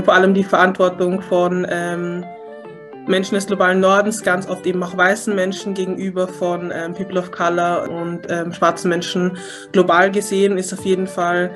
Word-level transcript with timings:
vor 0.00 0.14
allem 0.14 0.34
die 0.34 0.44
Verantwortung 0.44 1.20
von 1.20 1.66
ähm, 1.70 2.24
Menschen 3.06 3.34
des 3.34 3.46
globalen 3.46 3.80
Nordens, 3.80 4.22
ganz 4.22 4.48
oft 4.48 4.66
eben 4.66 4.82
auch 4.82 4.96
weißen 4.96 5.34
Menschen 5.34 5.74
gegenüber 5.74 6.28
von 6.28 6.72
ähm, 6.74 6.94
People 6.94 7.18
of 7.18 7.30
Color 7.32 7.90
und 7.90 8.20
ähm, 8.30 8.52
schwarzen 8.52 8.88
Menschen 8.88 9.36
global 9.72 10.10
gesehen, 10.10 10.56
ist 10.56 10.72
auf 10.72 10.84
jeden 10.84 11.06
Fall 11.06 11.50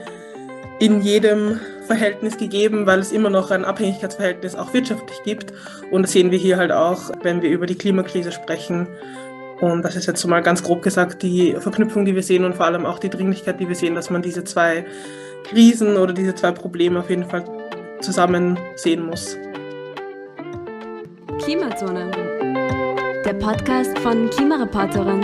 in 0.79 1.01
jedem 1.01 1.61
Verhältnis 1.87 2.37
gegeben, 2.37 2.85
weil 2.87 2.99
es 2.99 3.13
immer 3.13 3.31
noch 3.31 3.51
ein 3.51 3.65
Abhängigkeitsverhältnis 3.65 4.55
auch 4.55 4.75
wirtschaftlich 4.75 5.23
gibt. 5.25 5.53
Und 5.91 6.03
das 6.03 6.13
sehen 6.13 6.31
wir 6.31 6.39
hier 6.39 6.57
halt 6.57 6.73
auch, 6.73 7.11
wenn 7.23 7.41
wir 7.43 7.51
über 7.51 7.67
die 7.67 7.77
Klimakrise 7.77 8.33
sprechen. 8.33 8.89
Und 9.61 9.83
das 9.83 9.97
ist 9.97 10.07
jetzt 10.07 10.27
mal 10.27 10.43
ganz 10.43 10.63
grob 10.63 10.83
gesagt 10.83 11.23
die 11.23 11.57
Verknüpfung, 11.59 12.05
die 12.05 12.15
wir 12.15 12.23
sehen 12.23 12.45
und 12.45 12.57
vor 12.57 12.67
allem 12.67 12.85
auch 12.85 12.99
die 12.99 13.09
Dringlichkeit, 13.09 13.59
die 13.59 13.69
wir 13.69 13.77
sehen, 13.77 13.95
dass 13.95 14.11
man 14.11 14.21
diese 14.21 14.45
zwei 14.45 14.85
Krisen 15.45 15.97
oder 15.97 16.13
diese 16.13 16.35
zwei 16.35 16.51
Probleme 16.51 16.99
auf 16.99 17.09
jeden 17.09 17.25
Fall 17.25 17.45
zusammen 18.07 18.57
sehen 18.77 19.05
muss. 19.05 19.37
Klimazone, 21.43 22.09
der 23.25 23.35
Podcast 23.35 23.99
von 23.99 24.31
Klimareporterin. 24.31 25.23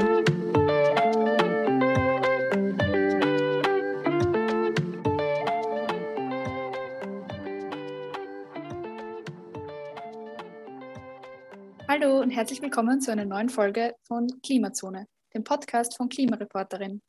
Hallo 11.86 12.18
und 12.18 12.30
herzlich 12.30 12.60
willkommen 12.62 13.00
zu 13.00 13.12
einer 13.12 13.24
neuen 13.24 13.48
Folge 13.48 13.94
von 14.08 14.26
Klimazone, 14.44 15.06
dem 15.32 15.44
Podcast 15.44 15.96
von 15.96 16.08
Klimareporterin. 16.08 17.00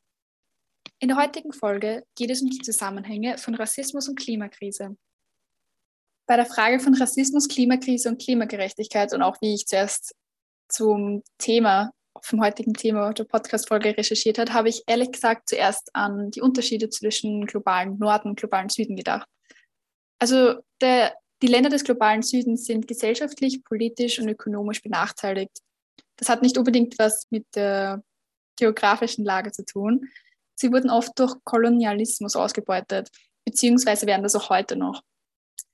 In 0.99 1.07
der 1.07 1.17
heutigen 1.17 1.51
Folge 1.51 2.03
geht 2.15 2.29
es 2.29 2.43
um 2.43 2.51
die 2.51 2.59
Zusammenhänge 2.59 3.39
von 3.39 3.55
Rassismus 3.55 4.07
und 4.07 4.19
Klimakrise. 4.19 4.95
Bei 6.33 6.37
der 6.37 6.47
Frage 6.47 6.79
von 6.79 6.95
Rassismus, 6.95 7.47
Klimakrise 7.47 8.09
und 8.09 8.19
Klimagerechtigkeit 8.19 9.13
und 9.13 9.21
auch 9.21 9.39
wie 9.39 9.53
ich 9.53 9.67
zuerst 9.67 10.15
zum 10.67 11.21
Thema, 11.37 11.91
vom 12.23 12.41
heutigen 12.41 12.73
Thema 12.73 13.13
der 13.13 13.25
Podcast-Folge 13.25 13.95
recherchiert 13.95 14.39
habe, 14.39 14.51
habe 14.51 14.69
ich 14.69 14.81
ehrlich 14.87 15.11
gesagt 15.11 15.47
zuerst 15.47 15.91
an 15.93 16.31
die 16.31 16.41
Unterschiede 16.41 16.89
zwischen 16.89 17.45
globalen 17.45 17.99
Norden 17.99 18.29
und 18.29 18.39
globalen 18.39 18.69
Süden 18.69 18.95
gedacht. 18.95 19.27
Also 20.17 20.55
der, 20.81 21.13
die 21.43 21.45
Länder 21.45 21.69
des 21.69 21.83
globalen 21.83 22.23
Südens 22.23 22.65
sind 22.65 22.87
gesellschaftlich, 22.87 23.63
politisch 23.63 24.17
und 24.17 24.27
ökonomisch 24.27 24.81
benachteiligt. 24.81 25.59
Das 26.15 26.29
hat 26.29 26.41
nicht 26.41 26.57
unbedingt 26.57 26.97
was 26.97 27.27
mit 27.29 27.45
der 27.53 28.01
geografischen 28.57 29.23
Lage 29.23 29.51
zu 29.51 29.63
tun. 29.65 30.09
Sie 30.55 30.71
wurden 30.71 30.89
oft 30.89 31.11
durch 31.19 31.35
Kolonialismus 31.43 32.35
ausgebeutet, 32.35 33.11
beziehungsweise 33.45 34.07
werden 34.07 34.23
das 34.23 34.35
auch 34.35 34.49
heute 34.49 34.75
noch. 34.75 35.03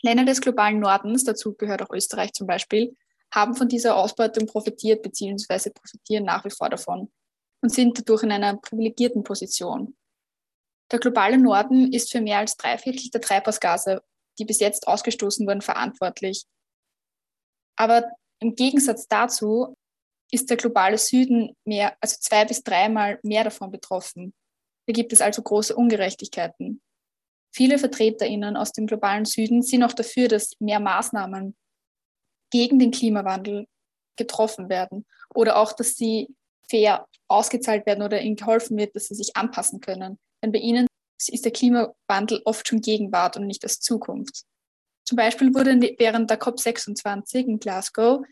Länder 0.02 0.25
des 0.25 0.41
globalen 0.41 0.80
Nordens, 0.80 1.23
dazu 1.23 1.53
gehört 1.53 1.81
auch 1.81 1.94
Österreich 1.94 2.33
zum 2.33 2.47
Beispiel, 2.47 2.95
haben 3.33 3.55
von 3.55 3.67
dieser 3.67 3.95
Ausbeutung 3.95 4.47
profitiert 4.47 5.03
bzw. 5.03 5.69
profitieren 5.72 6.25
nach 6.25 6.45
wie 6.45 6.49
vor 6.49 6.69
davon 6.69 7.11
und 7.61 7.69
sind 7.69 7.97
dadurch 7.97 8.23
in 8.23 8.31
einer 8.31 8.57
privilegierten 8.57 9.23
Position. 9.23 9.95
Der 10.91 11.00
globale 11.00 11.38
Norden 11.38 11.94
ist 11.94 12.11
für 12.11 12.22
mehr 12.22 12.39
als 12.39 12.57
drei 12.57 12.77
Viertel 12.77 13.09
der 13.11 13.22
Treibhausgase, 13.22 14.02
die 14.39 14.45
bis 14.45 14.59
jetzt 14.59 14.88
ausgestoßen 14.88 15.45
wurden, 15.45 15.61
verantwortlich. 15.61 16.45
Aber 17.75 18.09
im 18.39 18.55
Gegensatz 18.55 19.07
dazu 19.07 19.75
ist 20.31 20.50
der 20.50 20.57
globale 20.57 20.97
Süden 20.97 21.55
mehr, 21.66 21.95
also 22.02 22.16
zwei 22.19 22.45
bis 22.45 22.63
dreimal 22.63 23.19
mehr 23.23 23.44
davon 23.44 23.72
betroffen. 23.72 24.33
Hier 24.85 24.94
gibt 24.94 25.13
es 25.13 25.22
also 25.22 25.41
große 25.41 25.75
Ungerechtigkeiten. 25.75 26.81
Viele 27.52 27.78
VertreterInnen 27.80 28.55
aus 28.55 28.72
dem 28.72 28.88
globalen 28.88 29.25
Süden 29.25 29.61
sind 29.61 29.83
auch 29.83 29.94
dafür, 29.94 30.28
dass 30.28 30.53
mehr 30.59 30.80
Maßnahmen 30.80 31.56
gegen 32.52 32.80
den 32.80 32.91
Klimawandel 32.91 33.67
getroffen 34.17 34.69
werden 34.69 35.06
oder 35.33 35.58
auch, 35.58 35.74
dass 35.74 35.96
sie 35.96 36.28
fair 36.69 37.07
ausgezahlt 37.28 37.85
werden 37.85 38.03
oder 38.03 38.22
ihnen 38.22 38.35
geholfen 38.35 38.78
wird, 38.78 38.96
dass 38.96 39.07
sie 39.07 39.16
sich 39.16 39.35
anpassen 39.35 39.79
können. 39.81 40.19
Denn 40.44 40.51
bei 40.51 40.59
ihnen 40.59 40.88
ist 41.28 41.46
der 41.46 41.51
Klimawandel 41.51 42.41
oft 42.46 42.68
schon 42.68 42.81
Gegenwart 42.81 43.38
und 43.38 43.47
nicht 43.47 43.63
als 43.63 43.79
Zukunft. 43.79 44.44
Zum 45.06 45.16
Beispiel 45.16 45.53
wurde 45.53 45.79
während 45.97 46.29
der 46.29 46.40
COP26 46.40 47.45
in 47.45 47.59
Glasgow 47.59 48.24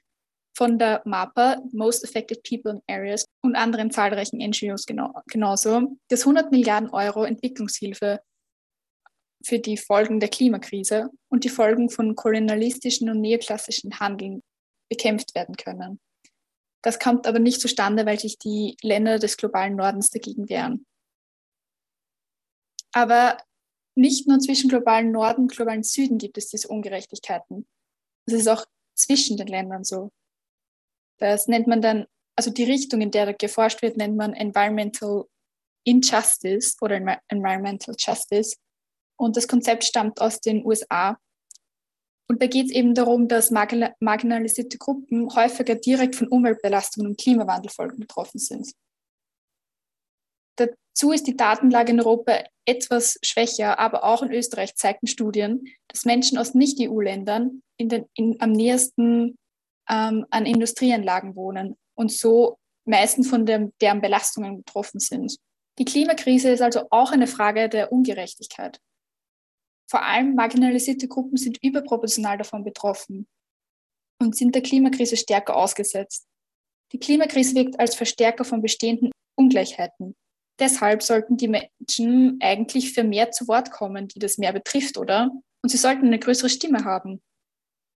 von 0.56 0.80
der 0.80 1.02
MAPA, 1.06 1.58
Most 1.72 2.04
Affected 2.04 2.44
People 2.44 2.72
in 2.72 2.82
Areas 2.88 3.26
und 3.44 3.56
anderen 3.56 3.92
zahlreichen 3.92 4.38
NGOs 4.38 4.86
genau, 4.86 5.14
genauso, 5.28 5.98
dass 6.10 6.22
100 6.22 6.52
Milliarden 6.52 6.90
Euro 6.90 7.24
Entwicklungshilfe 7.24 8.22
für 9.48 9.60
die 9.60 9.78
Folgen 9.78 10.20
der 10.20 10.30
Klimakrise 10.30 11.10
und 11.30 11.46
die 11.46 11.50
Folgen 11.50 11.90
von 11.90 12.16
kolonialistischen 12.16 13.10
und 13.10 13.22
neoklassischen 13.22 14.00
Handeln 14.00 14.44
bekämpft 14.90 15.36
werden 15.36 15.56
können. 15.56 16.02
Das 16.84 17.00
kommt 17.00 17.26
aber 17.26 17.40
nicht 17.40 17.62
zustande, 17.62 18.06
weil 18.06 18.20
sich 18.20 18.38
die 18.38 18.76
Länder 18.82 19.20
des 19.20 19.38
globalen 19.38 19.76
Nordens 19.76 20.10
dagegen 20.10 20.50
wehren. 20.50 20.86
Aber 22.92 23.38
nicht 23.96 24.28
nur 24.28 24.40
zwischen 24.40 24.70
globalen 24.70 25.12
Norden 25.12 25.44
und 25.44 25.52
globalen 25.52 25.84
Süden 25.84 26.18
gibt 26.18 26.38
es 26.38 26.50
diese 26.50 26.68
Ungerechtigkeiten. 26.68 27.68
Es 28.26 28.34
ist 28.34 28.48
auch 28.48 28.66
zwischen 28.96 29.38
den 29.38 29.48
Ländern 29.48 29.84
so. 29.84 30.12
Das 31.20 31.48
nennt 31.48 31.68
man 31.68 31.82
dann, 31.82 32.06
also 32.36 32.52
die 32.52 32.66
Richtung, 32.66 33.02
in 33.02 33.12
der 33.12 33.34
geforscht 33.34 33.82
wird, 33.82 33.98
nennt 33.98 34.18
man 34.18 34.34
Environmental 34.34 35.26
Injustice 35.84 36.76
oder 36.82 36.98
Environmental 37.30 37.96
Justice. 37.98 38.58
Und 39.18 39.36
das 39.36 39.48
Konzept 39.48 39.84
stammt 39.84 40.22
aus 40.22 40.40
den 40.40 40.66
USA. 40.66 41.18
Und 42.30 42.42
da 42.42 42.48
geht 42.48 42.68
es 42.68 42.72
eben 42.72 42.94
darum, 42.94 43.28
dass 43.28 43.52
marginalisierte 43.52 44.78
Gruppen 44.78 45.34
häufiger 45.34 45.76
direkt 45.76 46.16
von 46.16 46.28
Umweltbelastungen 46.28 47.12
und 47.12 47.20
Klimawandelfolgen 47.20 48.00
betroffen 48.00 48.40
sind. 48.40 48.72
Dazu 50.58 51.12
ist 51.12 51.28
die 51.28 51.38
Datenlage 51.38 51.92
in 51.92 52.00
Europa 52.00 52.44
etwas 52.66 53.18
schwächer, 53.24 53.80
aber 53.80 54.04
auch 54.04 54.24
in 54.24 54.32
Österreich 54.32 54.76
zeigten 54.76 55.08
Studien, 55.08 55.66
dass 55.88 56.06
Menschen 56.06 56.38
aus 56.38 56.54
Nicht-EU-Ländern 56.54 57.62
am 58.40 58.52
nähersten 58.52 59.38
ähm, 59.90 60.26
an 60.30 60.46
Industrieanlagen 60.46 61.36
wohnen 61.36 61.78
und 61.96 62.12
so 62.12 62.58
meistens 62.86 63.30
von 63.30 63.46
dem, 63.46 63.72
deren 63.82 64.02
Belastungen 64.02 64.64
betroffen 64.64 65.00
sind. 65.00 65.38
Die 65.78 65.86
Klimakrise 65.86 66.50
ist 66.50 66.62
also 66.62 66.88
auch 66.90 67.12
eine 67.12 67.28
Frage 67.28 67.70
der 67.70 67.92
Ungerechtigkeit. 67.92 68.80
Vor 69.90 70.04
allem 70.04 70.36
marginalisierte 70.36 71.08
Gruppen 71.08 71.38
sind 71.38 71.64
überproportional 71.64 72.38
davon 72.38 72.64
betroffen 72.64 73.28
und 74.22 74.36
sind 74.36 74.54
der 74.54 74.62
Klimakrise 74.62 75.16
stärker 75.16 75.56
ausgesetzt. 75.56 76.28
Die 76.92 77.00
Klimakrise 77.00 77.56
wirkt 77.56 77.80
als 77.80 77.96
Verstärker 77.96 78.44
von 78.44 78.62
bestehenden 78.62 79.12
Ungleichheiten. 79.36 80.16
Deshalb 80.60 81.04
sollten 81.04 81.38
die 81.38 81.48
Menschen 81.48 82.40
eigentlich 82.42 82.94
für 82.94 83.04
mehr 83.04 83.32
zu 83.32 83.48
Wort 83.48 83.72
kommen, 83.72 84.08
die 84.08 84.20
das 84.20 84.38
mehr 84.38 84.54
betrifft, 84.54 84.98
oder? 84.98 85.30
Und 85.62 85.70
sie 85.70 85.78
sollten 85.78 86.08
eine 86.08 86.20
größere 86.20 86.50
Stimme 86.50 86.84
haben. 86.84 87.22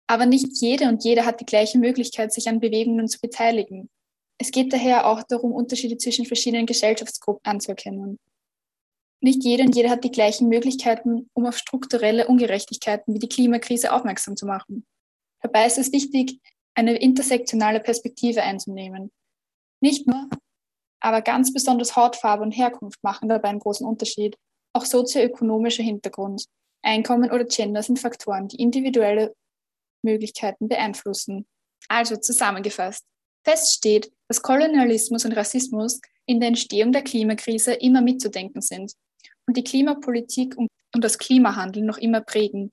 Aber 0.08 0.26
nicht 0.26 0.62
jede 0.62 0.86
und 0.90 1.04
jeder 1.04 1.26
hat 1.26 1.40
die 1.40 1.46
gleiche 1.46 1.78
Möglichkeit, 1.78 2.34
sich 2.34 2.50
an 2.50 2.60
Bewegungen 2.60 3.08
zu 3.08 3.20
beteiligen. 3.22 3.90
Es 4.40 4.52
geht 4.52 4.74
daher 4.74 5.06
auch 5.06 5.24
darum, 5.24 5.52
Unterschiede 5.52 5.98
zwischen 5.98 6.26
verschiedenen 6.26 6.66
Gesellschaftsgruppen 6.66 7.46
anzuerkennen. 7.46 8.18
Nicht 9.22 9.44
jede 9.44 9.64
und 9.64 9.76
jeder 9.76 9.90
hat 9.90 10.04
die 10.04 10.12
gleichen 10.12 10.48
Möglichkeiten, 10.48 11.30
um 11.34 11.46
auf 11.46 11.58
strukturelle 11.58 12.28
Ungerechtigkeiten 12.28 13.14
wie 13.14 13.20
die 13.20 13.28
Klimakrise 13.28 13.92
aufmerksam 13.92 14.38
zu 14.38 14.46
machen. 14.46 14.86
Dabei 15.42 15.66
ist 15.66 15.78
es 15.78 15.92
wichtig, 15.92 16.40
eine 16.74 16.96
intersektionale 16.98 17.82
Perspektive 17.82 18.44
einzunehmen. 18.44 19.12
Nicht 19.82 20.08
nur, 20.08 20.30
aber 21.02 21.22
ganz 21.22 21.54
besonders 21.54 21.96
Hautfarbe 21.96 22.44
und 22.44 22.52
Herkunft 22.52 23.04
machen 23.04 23.28
dabei 23.28 23.50
einen 23.50 23.60
großen 23.60 23.86
Unterschied. 23.86 24.38
Auch 24.74 24.86
sozioökonomischer 24.86 25.84
Hintergrund, 25.84 26.46
Einkommen 26.82 27.30
oder 27.32 27.44
Gender 27.44 27.84
sind 27.84 28.00
Faktoren, 28.00 28.48
die 28.48 28.62
individuelle 28.62 29.36
Möglichkeiten 30.02 30.70
beeinflussen. 30.70 31.46
Also 31.90 32.16
zusammengefasst. 32.16 33.04
Fest 33.44 33.74
steht, 33.74 34.12
dass 34.30 34.42
Kolonialismus 34.42 35.26
und 35.26 35.34
Rassismus 35.34 36.00
in 36.26 36.40
der 36.40 36.50
Entstehung 36.50 36.94
der 36.94 37.02
Klimakrise 37.02 37.74
immer 37.74 38.02
mitzudenken 38.02 38.62
sind 38.62 38.94
und 39.50 39.58
die 39.58 39.64
Klimapolitik 39.64 40.56
und, 40.56 40.70
das 40.94 41.18
Klimahandeln 41.18 41.86
noch 41.86 41.98
immer 41.98 42.22
prägen. 42.22 42.72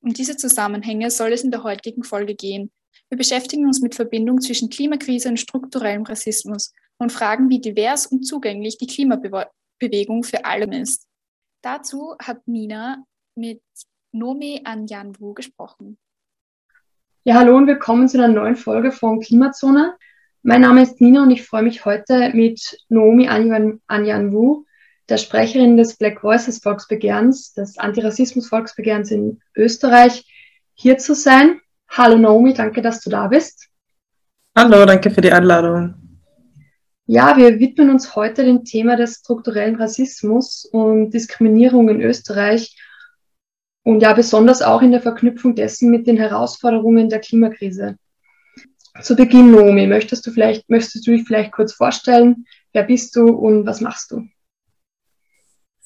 Um 0.00 0.12
diese 0.12 0.36
Zusammenhänge 0.36 1.10
soll 1.10 1.32
es 1.32 1.42
in 1.42 1.50
der 1.50 1.64
heutigen 1.64 2.04
Folge 2.04 2.34
gehen. 2.34 2.70
Wir 3.08 3.18
beschäftigen 3.18 3.66
uns 3.66 3.80
mit 3.80 3.96
Verbindung 3.96 4.40
zwischen 4.40 4.70
Klimakrise 4.70 5.28
und 5.28 5.40
strukturellem 5.40 6.04
Rassismus 6.04 6.72
und 6.98 7.10
fragen, 7.10 7.48
wie 7.48 7.60
divers 7.60 8.06
und 8.06 8.24
zugänglich 8.24 8.78
die 8.78 8.86
Klimabewegung 8.86 10.22
für 10.22 10.44
alle 10.44 10.80
ist. 10.80 11.06
Dazu 11.62 12.14
hat 12.20 12.46
Nina 12.46 13.04
mit 13.34 13.62
Nomi 14.12 14.60
Anjanwu 14.64 15.34
gesprochen. 15.34 15.98
Ja, 17.24 17.34
hallo 17.34 17.56
und 17.56 17.66
willkommen 17.66 18.08
zu 18.08 18.18
einer 18.18 18.32
neuen 18.32 18.56
Folge 18.56 18.92
von 18.92 19.20
Klimazone. 19.20 19.96
Mein 20.42 20.60
Name 20.60 20.82
ist 20.82 21.00
Nina 21.00 21.24
und 21.24 21.30
ich 21.32 21.44
freue 21.44 21.62
mich 21.62 21.84
heute 21.84 22.30
mit 22.34 22.78
Nomi 22.88 23.28
Anjanwu 23.28 24.64
der 25.08 25.16
Sprecherin 25.16 25.76
des 25.76 25.96
Black 25.96 26.22
Voices 26.22 26.58
Volksbegehrens, 26.58 27.54
des 27.54 27.78
Antirassismus 27.78 28.48
Volksbegehrens 28.48 29.10
in 29.10 29.40
Österreich, 29.56 30.26
hier 30.74 30.98
zu 30.98 31.14
sein. 31.14 31.60
Hallo 31.88 32.18
Naomi, 32.18 32.52
danke, 32.52 32.82
dass 32.82 33.00
du 33.00 33.10
da 33.10 33.28
bist. 33.28 33.68
Hallo, 34.56 34.84
danke 34.84 35.10
für 35.10 35.20
die 35.20 35.32
Einladung. 35.32 35.94
Ja, 37.06 37.38
wir 37.38 37.58
widmen 37.58 37.88
uns 37.88 38.14
heute 38.14 38.44
dem 38.44 38.64
Thema 38.64 38.96
des 38.96 39.20
strukturellen 39.20 39.76
Rassismus 39.76 40.66
und 40.66 41.10
Diskriminierung 41.10 41.88
in 41.88 42.02
Österreich 42.02 42.76
und 43.82 44.02
ja 44.02 44.12
besonders 44.12 44.60
auch 44.60 44.82
in 44.82 44.92
der 44.92 45.00
Verknüpfung 45.00 45.54
dessen 45.54 45.90
mit 45.90 46.06
den 46.06 46.18
Herausforderungen 46.18 47.08
der 47.08 47.20
Klimakrise. 47.20 47.96
Zu 49.00 49.16
Beginn, 49.16 49.52
Naomi, 49.52 49.86
möchtest 49.86 50.26
du 50.26 50.32
vielleicht, 50.32 50.68
möchtest 50.68 51.06
du 51.06 51.12
dich 51.12 51.26
vielleicht 51.26 51.52
kurz 51.52 51.72
vorstellen? 51.72 52.44
Wer 52.72 52.82
bist 52.82 53.16
du 53.16 53.28
und 53.28 53.64
was 53.64 53.80
machst 53.80 54.10
du? 54.10 54.26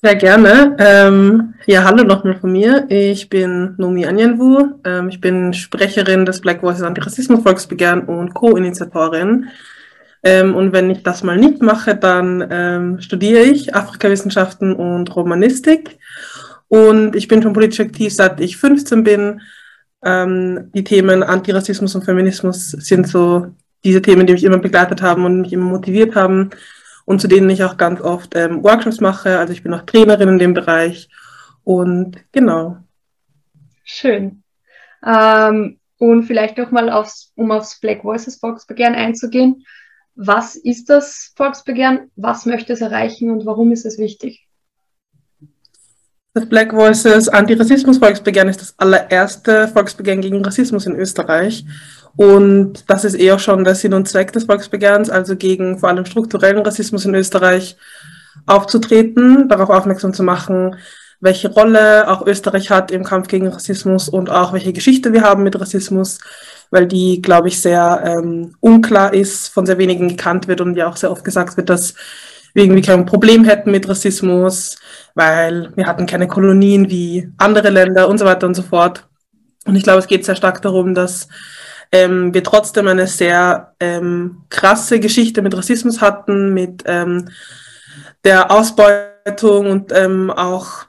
Sehr 0.05 0.17
gerne. 0.17 0.77
Ähm, 0.81 1.55
ja, 1.65 1.85
hallo 1.85 2.03
nochmal 2.03 2.35
von 2.35 2.51
mir. 2.51 2.87
Ich 2.89 3.29
bin 3.29 3.77
Nomi 3.79 4.05
Anyanwu. 4.05 4.81
Ähm, 4.85 5.09
ich 5.11 5.21
bin 5.21 5.55
Sprecherin 5.55 6.27
des 6.27 6.41
Black 6.41 6.61
Voices 6.61 6.83
Antirassismus 6.83 7.45
Volksbegehren 7.45 8.07
und 8.07 8.35
Co-Initiatorin. 8.35 9.47
Ähm, 10.25 10.57
und 10.57 10.73
wenn 10.73 10.91
ich 10.91 11.05
das 11.05 11.23
mal 11.23 11.37
nicht 11.37 11.63
mache, 11.63 11.95
dann 11.95 12.45
ähm, 12.51 13.01
studiere 13.01 13.43
ich 13.43 13.77
Afrikawissenschaften 13.77 14.75
und 14.75 15.15
Romanistik. 15.15 15.99
Und 16.67 17.15
ich 17.15 17.29
bin 17.29 17.41
schon 17.41 17.53
politisch 17.53 17.79
aktiv, 17.79 18.13
seit 18.13 18.41
ich 18.41 18.57
15 18.57 19.05
bin. 19.05 19.41
Ähm, 20.05 20.73
die 20.75 20.83
Themen 20.83 21.23
Antirassismus 21.23 21.95
und 21.95 22.05
Feminismus 22.05 22.73
sind 22.73 23.07
so 23.07 23.55
diese 23.85 24.03
Themen, 24.03 24.27
die 24.27 24.33
mich 24.33 24.43
immer 24.43 24.59
begleitet 24.59 25.01
haben 25.01 25.25
und 25.25 25.43
mich 25.43 25.53
immer 25.53 25.71
motiviert 25.71 26.17
haben 26.17 26.51
und 27.05 27.21
zu 27.21 27.29
denen 27.29 27.51
ich 27.51 27.65
auch 27.65 27.77
ganz 27.77 28.01
oft 28.01 28.35
ähm, 28.35 28.63
Workshops 28.63 29.01
mache. 29.01 29.39
Also 29.39 29.53
ich 29.53 29.63
bin 29.63 29.75
auch 29.75 29.83
Trainerin 29.83 30.29
in 30.29 30.39
dem 30.39 30.55
Bereich 30.55 31.09
und 31.65 32.19
genau. 32.33 32.79
Schön. 33.85 34.43
Ähm, 35.05 35.79
und 35.99 36.25
vielleicht 36.25 36.59
noch 36.59 36.71
mal 36.71 36.91
aufs, 36.91 37.33
um 37.37 37.51
aufs 37.51 37.81
Black 37.81 38.05
Voices 38.05 38.37
Volksbegehren 38.37 38.95
einzugehen. 38.95 39.65
Was 40.15 40.57
ist 40.57 40.91
das 40.91 41.33
Volksbegehren? 41.37 42.11
Was 42.17 42.45
möchte 42.47 42.73
es 42.73 42.81
erreichen 42.81 43.31
und 43.31 43.47
warum 43.47 43.73
ist 43.73 43.87
es 43.87 43.99
wichtig? 43.99 44.49
Das 46.35 46.49
Black 46.49 46.73
Voices 46.73 47.29
Antirassismus 47.29 47.99
Volksbegehren 47.99 48.49
ist 48.49 48.61
das 48.61 48.75
allererste 48.79 49.69
Volksbegehren 49.69 50.23
gegen 50.23 50.43
Rassismus 50.45 50.87
in 50.87 50.97
Österreich 50.97 51.65
und 52.17 52.85
das 52.89 53.05
ist 53.05 53.15
eher 53.15 53.39
schon 53.39 53.65
der 53.65 53.75
Sinn 53.75 53.95
und 53.95 54.09
Zweck 54.09 54.33
des 54.33 54.45
Volksbegehrens, 54.45 55.11
also 55.11 55.37
gegen 55.37 55.79
vor 55.79 55.89
allem 55.89 56.05
strukturellen 56.05 56.65
Rassismus 56.65 57.05
in 57.05 57.15
Österreich 57.15 57.77
aufzutreten, 58.47 59.49
darauf 59.49 59.71
aufmerksam 59.71 60.13
zu 60.13 60.23
machen, 60.23 60.77
welche 61.21 61.51
Rolle 61.51 62.09
auch 62.09 62.27
Österreich 62.27 62.71
hat 62.71 62.91
im 62.91 63.05
Kampf 63.05 63.29
gegen 63.29 63.49
Rassismus 63.49 64.09
und 64.09 64.29
auch 64.29 64.53
welche 64.53 64.73
Geschichte 64.73 65.13
wir 65.13 65.23
haben 65.23 65.45
mit 65.45 65.59
Rassismus, 65.59 66.19
weil 66.71 66.87
die, 66.87 67.23
glaube 67.23 67.49
ich, 67.49 67.61
sehr 67.61 68.03
ähm, 68.05 68.57
unklar 68.61 69.15
ist, 69.15 69.49
von 69.49 69.65
sehr 69.65 69.79
wenigen 69.79 70.09
gekannt 70.09 70.49
wird 70.49 70.61
und 70.61 70.77
ja 70.77 70.89
auch 70.89 70.97
sehr 70.97 71.13
oft 71.13 71.25
gesagt 71.25 71.57
wird, 71.57 71.71
dass 71.71 71.95
wir 72.55 72.65
irgendwie 72.65 72.83
kein 72.83 73.07
Problem 73.07 73.45
hätten 73.45 73.71
mit 73.71 73.89
Rassismus, 73.89 74.79
weil 75.15 75.73
wir 75.77 75.87
hatten 75.87 76.07
keine 76.07 76.29
Kolonien 76.29 76.91
wie 76.91 77.31
andere 77.39 77.71
Länder 77.71 78.09
und 78.09 78.19
so 78.19 78.25
weiter 78.25 78.47
und 78.47 78.55
so 78.55 78.63
fort. 78.63 79.07
Und 79.65 79.77
ich 79.77 79.85
glaube, 79.85 80.01
es 80.01 80.09
geht 80.09 80.25
sehr 80.25 80.37
stark 80.37 80.61
darum, 80.61 80.95
dass 80.95 81.29
ähm, 81.93 82.33
wir 82.33 82.43
trotzdem 82.43 82.89
eine 82.89 83.07
sehr 83.07 83.75
ähm, 83.79 84.45
krasse 84.49 84.99
Geschichte 84.99 85.43
mit 85.43 85.57
Rassismus 85.57 86.01
hatten, 86.01 86.55
mit 86.55 86.83
ähm, 86.87 87.29
der 88.25 88.51
Ausbeutung 88.51 89.71
und 89.71 89.93
ähm, 89.95 90.31
auch 90.31 90.87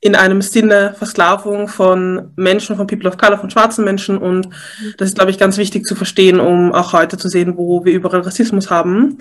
in 0.00 0.14
einem 0.14 0.40
Sinne 0.42 0.94
Versklavung 0.96 1.68
von 1.68 2.32
Menschen, 2.36 2.76
von 2.76 2.86
People 2.86 3.08
of 3.08 3.18
Color, 3.18 3.38
von 3.38 3.50
schwarzen 3.50 3.84
Menschen. 3.84 4.16
Und 4.16 4.48
das 4.96 5.08
ist, 5.08 5.16
glaube 5.16 5.30
ich, 5.30 5.38
ganz 5.38 5.58
wichtig 5.58 5.84
zu 5.84 5.94
verstehen, 5.94 6.40
um 6.40 6.72
auch 6.72 6.92
heute 6.92 7.18
zu 7.18 7.28
sehen, 7.28 7.56
wo 7.56 7.84
wir 7.84 7.92
überall 7.92 8.20
Rassismus 8.20 8.70
haben. 8.70 9.18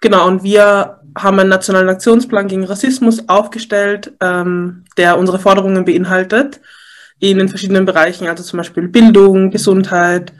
Genau, 0.00 0.26
und 0.28 0.44
wir 0.44 1.00
haben 1.16 1.40
einen 1.40 1.48
nationalen 1.48 1.88
Aktionsplan 1.88 2.46
gegen 2.46 2.64
Rassismus 2.64 3.28
aufgestellt, 3.28 4.12
ähm, 4.20 4.84
der 4.96 5.18
unsere 5.18 5.40
Forderungen 5.40 5.84
beinhaltet 5.84 6.60
in 7.20 7.38
den 7.38 7.48
verschiedenen 7.48 7.84
Bereichen, 7.84 8.28
also 8.28 8.42
zum 8.42 8.58
Beispiel 8.58 8.88
Bildung, 8.88 9.50
Gesundheit, 9.50 10.32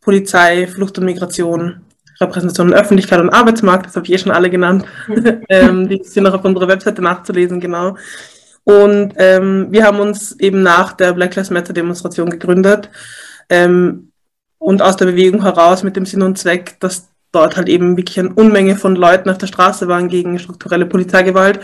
Polizei, 0.00 0.66
Flucht 0.66 0.98
und 0.98 1.04
Migration, 1.04 1.80
Repräsentation 2.20 2.68
in 2.68 2.74
Öffentlichkeit 2.74 3.20
und 3.20 3.30
Arbeitsmarkt, 3.30 3.86
das 3.86 3.96
habe 3.96 4.06
ich 4.06 4.12
eh 4.12 4.18
schon 4.18 4.32
alle 4.32 4.50
genannt. 4.50 4.84
ähm, 5.48 5.88
die 5.88 6.02
sind 6.04 6.24
noch 6.24 6.34
auf 6.34 6.44
unserer 6.44 6.68
Webseite 6.68 7.02
nachzulesen, 7.02 7.60
genau. 7.60 7.96
Und 8.64 9.14
ähm, 9.16 9.68
wir 9.70 9.84
haben 9.84 9.98
uns 9.98 10.38
eben 10.40 10.62
nach 10.62 10.92
der 10.92 11.14
Black 11.14 11.34
Lives 11.36 11.50
Matter 11.50 11.72
Demonstration 11.72 12.28
gegründet 12.28 12.90
ähm, 13.48 14.12
und 14.58 14.82
aus 14.82 14.96
der 14.96 15.06
Bewegung 15.06 15.42
heraus 15.42 15.82
mit 15.82 15.96
dem 15.96 16.04
Sinn 16.04 16.22
und 16.22 16.36
Zweck, 16.36 16.76
dass 16.80 17.08
dort 17.32 17.56
halt 17.56 17.68
eben 17.68 17.96
wirklich 17.96 18.18
eine 18.18 18.34
Unmenge 18.34 18.76
von 18.76 18.96
Leuten 18.96 19.30
auf 19.30 19.38
der 19.38 19.46
Straße 19.46 19.88
waren 19.88 20.08
gegen 20.08 20.38
strukturelle 20.38 20.86
Polizeigewalt. 20.86 21.60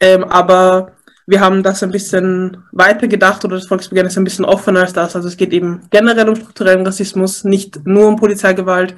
Ähm, 0.00 0.24
aber 0.24 0.92
wir 1.26 1.40
haben 1.40 1.62
das 1.64 1.82
ein 1.82 1.90
bisschen 1.90 2.64
weiter 2.70 3.08
gedacht 3.08 3.44
oder 3.44 3.56
das 3.56 3.66
Volksbegehren 3.66 4.06
ist 4.06 4.16
ein 4.16 4.24
bisschen 4.24 4.44
offener 4.44 4.80
als 4.80 4.92
das. 4.92 5.16
Also 5.16 5.26
es 5.26 5.36
geht 5.36 5.52
eben 5.52 5.82
generell 5.90 6.28
um 6.28 6.36
strukturellen 6.36 6.86
Rassismus, 6.86 7.42
nicht 7.42 7.84
nur 7.84 8.06
um 8.06 8.16
Polizeigewalt. 8.16 8.94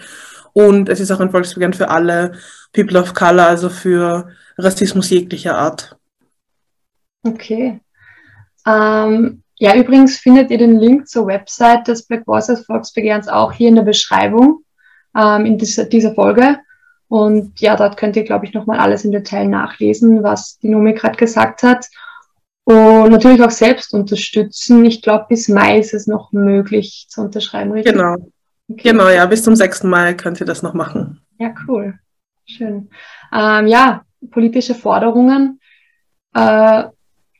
Und 0.52 0.88
es 0.88 1.00
ist 1.00 1.10
auch 1.10 1.20
ein 1.20 1.30
Volksbegehren 1.30 1.72
für 1.72 1.88
alle 1.88 2.32
People 2.72 3.00
of 3.00 3.14
Color, 3.14 3.46
also 3.46 3.70
für 3.70 4.28
Rassismus 4.58 5.08
jeglicher 5.08 5.56
Art. 5.56 5.96
Okay. 7.22 7.80
Ähm, 8.66 9.42
ja, 9.56 9.75
übrigens 9.75 10.19
findet 10.19 10.50
ihr 10.50 10.58
den 10.58 10.78
Link 10.78 11.08
zur 11.08 11.26
Website 11.26 11.88
des 11.88 12.06
Black 12.06 12.26
Voices 12.26 12.66
Volksbegehrens 12.66 13.28
auch 13.28 13.52
hier 13.52 13.69
in 13.69 13.76
der 13.76 13.82
Beschreibung 13.82 14.64
ähm, 15.16 15.46
in 15.46 15.56
dieser, 15.56 15.84
dieser 15.84 16.14
Folge. 16.14 16.58
Und 17.08 17.58
ja, 17.60 17.75
dort 17.75 17.96
könnt 17.96 18.16
ihr, 18.16 18.25
glaube 18.25 18.44
ich, 18.44 18.52
nochmal 18.52 18.78
alles 18.78 19.04
im 19.06 19.12
Detail 19.12 19.48
nachlesen, 19.48 20.22
was 20.22 20.58
die 20.58 20.69
Nomi 20.69 20.92
gerade 20.92 21.16
gesagt 21.16 21.62
hat. 21.62 21.86
Und 22.69 23.12
natürlich 23.12 23.41
auch 23.41 23.50
selbst 23.50 23.94
unterstützen. 23.94 24.85
Ich 24.85 25.00
glaube, 25.00 25.25
bis 25.31 25.49
Mai 25.49 25.79
ist 25.79 25.94
es 25.94 26.06
noch 26.06 26.32
möglich 26.32 27.06
zu 27.09 27.23
unterschreiben, 27.23 27.73
richtig? 27.73 27.94
Genau. 27.94 28.17
Okay. 28.70 28.91
Genau, 28.91 29.09
ja, 29.09 29.25
bis 29.25 29.43
zum 29.43 29.56
6. 29.56 29.85
Mai 29.85 30.12
könnt 30.12 30.38
ihr 30.38 30.44
das 30.44 30.62
noch 30.62 30.75
machen. 30.75 31.23
Ja, 31.38 31.55
cool. 31.67 31.99
Schön. 32.44 32.91
Ähm, 33.32 33.69
ja, 33.69 34.03
politische 34.31 34.75
Forderungen 34.75 35.61
äh, 36.35 36.85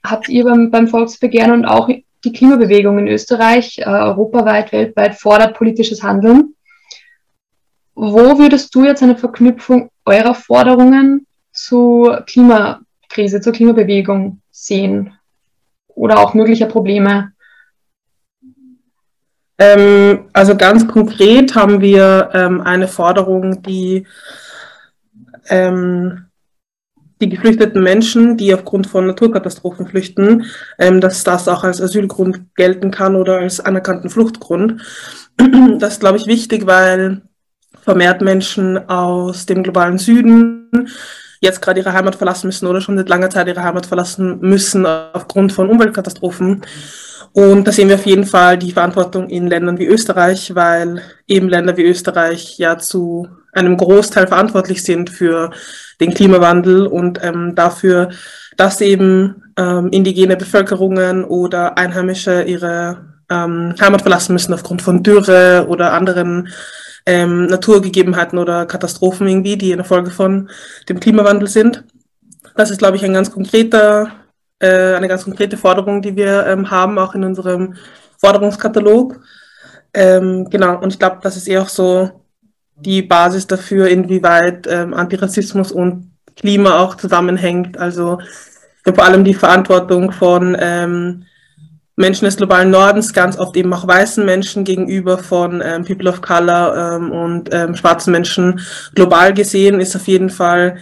habt 0.03 0.31
ihr 0.31 0.45
beim, 0.45 0.71
beim 0.71 0.89
Volksbegehren 0.89 1.53
und 1.53 1.67
auch 1.67 1.91
die 2.25 2.33
Klimabewegung 2.33 2.99
in 2.99 3.09
Österreich, 3.09 3.81
äh, 3.81 3.85
europaweit, 3.85 4.73
weltweit 4.73 5.14
fordert 5.14 5.59
politisches 5.59 6.02
Handeln. 6.02 6.55
Wo 7.95 8.38
würdest 8.38 8.75
du 8.75 8.87
jetzt 8.87 9.02
eine 9.02 9.19
Verknüpfung 9.19 9.91
eurer 10.07 10.35
Forderungen 10.35 11.26
zur 11.52 12.23
Klimakrise, 12.23 13.43
zur 13.43 13.52
Klimabewegung 13.52 14.41
sehen? 14.50 15.18
Oder 15.99 16.19
auch 16.19 16.35
möglicher 16.35 16.67
Probleme? 16.67 17.33
Ähm, 19.59 20.28
also 20.33 20.57
ganz 20.57 20.87
konkret 20.87 21.55
haben 21.55 21.81
wir 21.81 22.31
ähm, 22.33 22.61
eine 22.61 22.87
Forderung, 22.87 23.62
die 23.62 24.07
ähm, 25.49 26.25
die 27.21 27.28
geflüchteten 27.28 27.83
Menschen, 27.83 28.37
die 28.37 28.55
aufgrund 28.55 28.87
von 28.87 29.07
Naturkatastrophen 29.07 29.88
flüchten, 29.88 30.45
ähm, 30.78 31.00
dass 31.00 31.25
das 31.25 31.49
auch 31.49 31.64
als 31.64 31.81
Asylgrund 31.81 32.55
gelten 32.55 32.93
kann 32.93 33.17
oder 33.17 33.38
als 33.38 33.59
anerkannten 33.59 34.11
Fluchtgrund. 34.11 34.83
Das 35.78 35.95
ist, 35.95 36.00
glaube 36.00 36.17
ich, 36.19 36.26
wichtig, 36.26 36.67
weil 36.67 37.23
vermehrt 37.83 38.23
Menschen 38.23 38.88
aus 38.88 39.47
dem 39.47 39.62
globalen 39.62 39.99
Süden 39.99 40.88
jetzt 41.40 41.62
gerade 41.62 41.80
ihre 41.80 41.92
Heimat 41.92 42.16
verlassen 42.16 42.49
müssen 42.49 42.66
oder 42.66 42.80
schon 42.80 42.97
seit 42.97 43.09
langer 43.09 43.30
Zeit 43.30 43.49
ihre 43.49 43.62
Heimat 43.62 43.87
verlassen 43.87 44.38
müssen 44.40 44.87
aufgrund 44.87 45.52
von 45.52 45.68
Umweltkatastrophen. 45.68 46.62
Und 47.33 47.68
da 47.68 47.73
sehen 47.73 47.88
wir 47.88 47.97
auf 47.97 48.07
jeden 48.07 48.25
Fall 48.25 48.59
die 48.59 48.73
Verantwortung 48.73 49.28
in 49.28 49.49
Ländern 49.49 49.78
wie 49.78 49.87
Österreich, 49.87 50.54
weil 50.54 51.02
eben 51.26 51.49
Länder 51.49 51.76
wie 51.76 51.85
Österreich 51.85 52.59
ja 52.59 52.78
zu 52.78 53.28
einem 53.52 53.76
Großteil 53.76 54.26
verantwortlich 54.26 54.83
sind 54.83 55.11
für 55.11 55.50
den 56.00 56.14
Klimawandel 56.14 56.87
und 56.87 57.21
ähm, 57.23 57.54
dafür, 57.54 58.11
dass 58.57 58.80
eben 58.80 59.42
ähm, 59.57 59.88
indigene 59.90 60.37
Bevölkerungen 60.37 61.25
oder 61.25 61.76
Einheimische 61.76 62.42
ihre 62.42 63.04
ähm, 63.30 63.75
Heimat 63.80 64.02
verlassen 64.02 64.33
müssen 64.33 64.54
aufgrund 64.54 64.83
von 64.83 65.02
Dürre 65.02 65.66
oder 65.68 65.92
anderen 65.92 66.49
ähm, 67.09 67.47
Naturgegebenheiten 67.47 68.38
oder 68.38 68.67
Katastrophen 68.67 69.27
irgendwie, 69.27 69.57
die 69.57 69.73
eine 69.73 69.85
Folge 69.85 70.11
von 70.11 70.50
dem 70.91 71.00
Klimawandel 71.00 71.49
sind. 71.49 71.85
Das 72.55 72.71
ist, 72.71 72.79
glaube 72.79 72.99
ich, 72.99 73.05
ein 73.05 73.15
ganz 73.15 73.31
konkreter, 73.31 74.11
äh, 74.59 74.95
eine 74.95 75.09
ganz 75.09 75.25
konkrete 75.25 75.57
Forderung, 75.57 76.03
die 76.03 76.17
wir 76.17 76.47
ähm, 76.47 76.71
haben, 76.71 76.99
auch 76.99 77.15
in 77.15 77.25
unserem 77.25 77.77
Forderungskatalog. 78.19 79.21
Ähm, 79.95 80.50
genau, 80.50 80.79
und 80.83 80.93
ich 80.93 80.99
glaube, 80.99 81.21
das 81.23 81.38
ist 81.38 81.49
eher 81.49 81.62
auch 81.62 81.71
so 81.71 82.11
die 82.77 83.00
Basis 83.00 83.47
dafür, 83.47 83.88
inwieweit 83.88 84.67
ähm, 84.69 84.93
Antirassismus 84.93 85.73
und 85.73 86.12
Klima 86.37 86.79
auch 86.79 86.95
zusammenhängt. 86.97 87.79
Also 87.79 88.19
vor 88.85 89.03
allem 89.03 89.25
die 89.25 89.35
Verantwortung 89.35 90.12
von 90.12 90.55
ähm, 90.61 91.25
Menschen 91.99 92.26
des 92.26 92.37
globalen 92.37 92.71
Nordens, 92.71 93.12
ganz 93.12 93.37
oft 93.37 93.57
eben 93.57 93.73
auch 93.75 93.87
weißen 93.87 94.25
Menschen 94.25 94.62
gegenüber 94.62 95.19
von 95.19 95.61
ähm, 95.64 95.85
People 95.85 96.09
of 96.09 96.23
Color 96.23 96.97
ähm, 96.97 97.11
und 97.11 97.52
ähm, 97.52 97.75
schwarzen 97.75 98.12
Menschen 98.12 98.61
global 98.95 99.35
gesehen, 99.35 99.81
ist 99.81 99.97
auf 99.97 100.07
jeden 100.07 100.31
Fall 100.31 100.78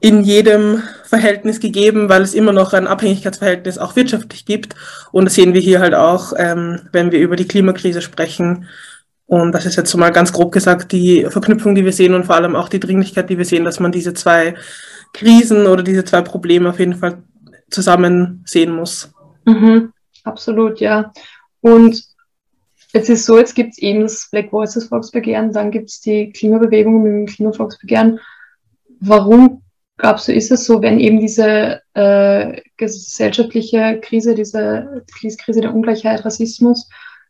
in 0.00 0.22
jedem 0.22 0.82
Verhältnis 1.04 1.60
gegeben, 1.60 2.08
weil 2.08 2.22
es 2.22 2.34
immer 2.34 2.52
noch 2.52 2.72
ein 2.72 2.88
Abhängigkeitsverhältnis 2.88 3.78
auch 3.78 3.94
wirtschaftlich 3.94 4.44
gibt. 4.44 4.74
Und 5.12 5.26
das 5.26 5.34
sehen 5.34 5.54
wir 5.54 5.60
hier 5.60 5.78
halt 5.78 5.94
auch, 5.94 6.32
ähm, 6.36 6.80
wenn 6.90 7.12
wir 7.12 7.20
über 7.20 7.36
die 7.36 7.46
Klimakrise 7.46 8.02
sprechen. 8.02 8.66
Und 9.26 9.52
das 9.52 9.64
ist 9.64 9.76
jetzt 9.76 9.94
mal 9.96 10.10
ganz 10.10 10.32
grob 10.32 10.50
gesagt 10.50 10.90
die 10.90 11.24
Verknüpfung, 11.30 11.76
die 11.76 11.84
wir 11.84 11.92
sehen 11.92 12.14
und 12.14 12.26
vor 12.26 12.34
allem 12.34 12.56
auch 12.56 12.68
die 12.68 12.80
Dringlichkeit, 12.80 13.30
die 13.30 13.38
wir 13.38 13.44
sehen, 13.44 13.64
dass 13.64 13.78
man 13.78 13.92
diese 13.92 14.12
zwei 14.12 14.56
Krisen 15.14 15.68
oder 15.68 15.84
diese 15.84 16.04
zwei 16.04 16.22
Probleme 16.22 16.70
auf 16.70 16.80
jeden 16.80 16.96
Fall 16.96 17.22
zusammen 17.70 18.42
sehen 18.44 18.74
muss. 18.74 19.12
Mhm, 19.44 19.92
absolut, 20.24 20.80
ja. 20.80 21.12
Und 21.60 22.02
jetzt 22.92 23.08
ist 23.08 23.26
so, 23.26 23.38
jetzt 23.38 23.54
gibt 23.54 23.72
es 23.72 23.78
eben 23.78 24.02
das 24.02 24.28
Black 24.30 24.52
Voices 24.52 24.86
Volksbegehren, 24.86 25.52
dann 25.52 25.70
gibt 25.70 25.90
es 25.90 26.00
die 26.00 26.30
Klimabewegung 26.30 27.02
mit 27.02 27.12
dem 27.12 27.26
Klimavolksbegehren. 27.26 28.20
Warum 29.00 29.62
glaubst 29.96 30.28
du, 30.28 30.32
ist 30.32 30.50
es 30.50 30.64
so, 30.64 30.82
wenn 30.82 30.98
eben 30.98 31.20
diese 31.20 31.80
äh, 31.94 32.60
gesellschaftliche 32.76 34.00
Krise, 34.00 34.34
diese 34.34 35.04
Krise 35.38 35.60
der 35.60 35.74
Ungleichheit, 35.74 36.24
Rassismus 36.24 36.88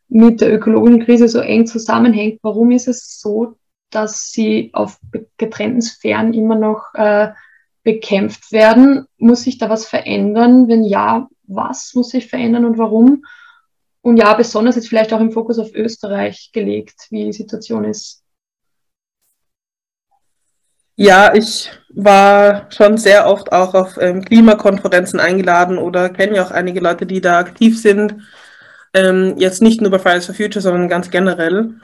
mit 0.09 0.41
der 0.41 0.53
ökologischen 0.53 1.03
Krise 1.03 1.27
so 1.27 1.39
eng 1.39 1.65
zusammenhängt, 1.65 2.39
warum 2.41 2.71
ist 2.71 2.87
es 2.87 3.19
so, 3.19 3.55
dass 3.89 4.31
sie 4.31 4.71
auf 4.73 4.99
getrennten 5.37 5.81
Sphären 5.81 6.33
immer 6.33 6.55
noch 6.55 6.93
äh, 6.95 7.29
bekämpft 7.83 8.51
werden? 8.51 9.05
Muss 9.17 9.43
sich 9.43 9.57
da 9.57 9.69
was 9.69 9.85
verändern? 9.85 10.67
Wenn 10.67 10.83
ja, 10.83 11.27
was 11.43 11.93
muss 11.93 12.09
sich 12.09 12.27
verändern 12.27 12.65
und 12.65 12.77
warum? 12.77 13.23
Und 14.01 14.17
ja, 14.17 14.33
besonders 14.33 14.75
jetzt 14.75 14.89
vielleicht 14.89 15.13
auch 15.13 15.21
im 15.21 15.31
Fokus 15.31 15.59
auf 15.59 15.73
Österreich 15.73 16.51
gelegt, 16.53 17.07
wie 17.09 17.25
die 17.25 17.33
Situation 17.33 17.85
ist. 17.85 18.23
Ja, 20.95 21.33
ich 21.33 21.71
war 21.89 22.71
schon 22.71 22.97
sehr 22.97 23.27
oft 23.27 23.51
auch 23.51 23.73
auf 23.73 23.97
ähm, 23.99 24.23
Klimakonferenzen 24.23 25.19
eingeladen 25.19 25.77
oder 25.77 26.09
kenne 26.09 26.35
ja 26.35 26.45
auch 26.45 26.51
einige 26.51 26.81
Leute, 26.81 27.05
die 27.05 27.19
da 27.19 27.39
aktiv 27.39 27.81
sind. 27.81 28.17
Ähm, 28.93 29.35
jetzt 29.37 29.61
nicht 29.61 29.81
nur 29.81 29.89
bei 29.89 29.97
Fridays 29.97 30.27
for 30.27 30.35
Future, 30.35 30.61
sondern 30.61 30.89
ganz 30.89 31.09
generell. 31.09 31.75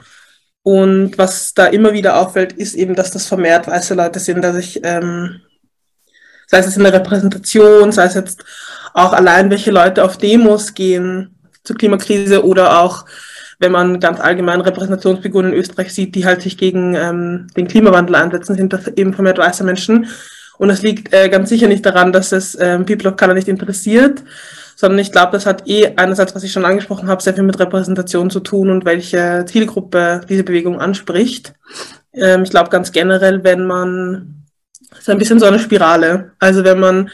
Und 0.62 1.18
was 1.18 1.54
da 1.54 1.66
immer 1.66 1.92
wieder 1.92 2.20
auffällt, 2.20 2.52
ist 2.52 2.74
eben, 2.74 2.94
dass 2.94 3.10
das 3.10 3.26
vermehrt 3.26 3.66
weiße 3.66 3.94
Leute 3.94 4.20
sind, 4.20 4.42
dass 4.42 4.56
ich, 4.56 4.80
ähm, 4.84 5.40
sei 6.50 6.58
es 6.58 6.76
in 6.76 6.82
der 6.82 6.92
Repräsentation, 6.92 7.92
sei 7.92 8.06
es 8.06 8.14
jetzt 8.14 8.44
auch 8.92 9.12
allein, 9.12 9.50
welche 9.50 9.70
Leute 9.70 10.04
auf 10.04 10.18
Demos 10.18 10.74
gehen 10.74 11.36
zur 11.62 11.76
Klimakrise 11.76 12.44
oder 12.44 12.80
auch 12.80 13.04
wenn 13.60 13.72
man 13.72 14.00
ganz 14.00 14.18
allgemein 14.18 14.62
Repräsentationsfiguren 14.62 15.52
in 15.52 15.58
Österreich 15.58 15.92
sieht, 15.92 16.14
die 16.14 16.24
halt 16.24 16.42
sich 16.42 16.56
gegen 16.56 16.94
ähm, 16.94 17.46
den 17.56 17.68
Klimawandel 17.68 18.16
einsetzen, 18.16 18.56
sind 18.56 18.72
das 18.72 18.88
eben 18.88 19.12
vermehrt 19.12 19.38
weiße 19.38 19.62
Menschen. 19.64 20.06
Und 20.58 20.68
das 20.68 20.82
liegt 20.82 21.12
äh, 21.14 21.28
ganz 21.28 21.50
sicher 21.50 21.68
nicht 21.68 21.84
daran, 21.86 22.12
dass 22.12 22.32
es 22.32 22.56
ähm, 22.58 22.84
People 22.84 23.10
of 23.10 23.16
Color 23.16 23.34
nicht 23.34 23.48
interessiert, 23.48 24.22
sondern 24.76 24.98
ich 24.98 25.12
glaube, 25.12 25.32
das 25.32 25.44
hat 25.44 25.68
eh 25.68 25.92
einerseits, 25.96 26.34
was 26.34 26.42
ich 26.42 26.52
schon 26.52 26.64
angesprochen 26.64 27.08
habe, 27.08 27.22
sehr 27.22 27.34
viel 27.34 27.44
mit 27.44 27.60
Repräsentation 27.60 28.30
zu 28.30 28.40
tun 28.40 28.70
und 28.70 28.86
welche 28.86 29.44
Zielgruppe 29.46 30.22
diese 30.28 30.42
Bewegung 30.42 30.80
anspricht. 30.80 31.52
Ähm, 32.14 32.42
ich 32.42 32.50
glaube 32.50 32.70
ganz 32.70 32.92
generell, 32.92 33.44
wenn 33.44 33.66
man, 33.66 34.39
ist 34.98 35.08
ein 35.08 35.18
bisschen 35.18 35.40
so 35.40 35.46
eine 35.46 35.58
Spirale. 35.58 36.32
Also 36.38 36.64
wenn 36.64 36.80
man 36.80 37.10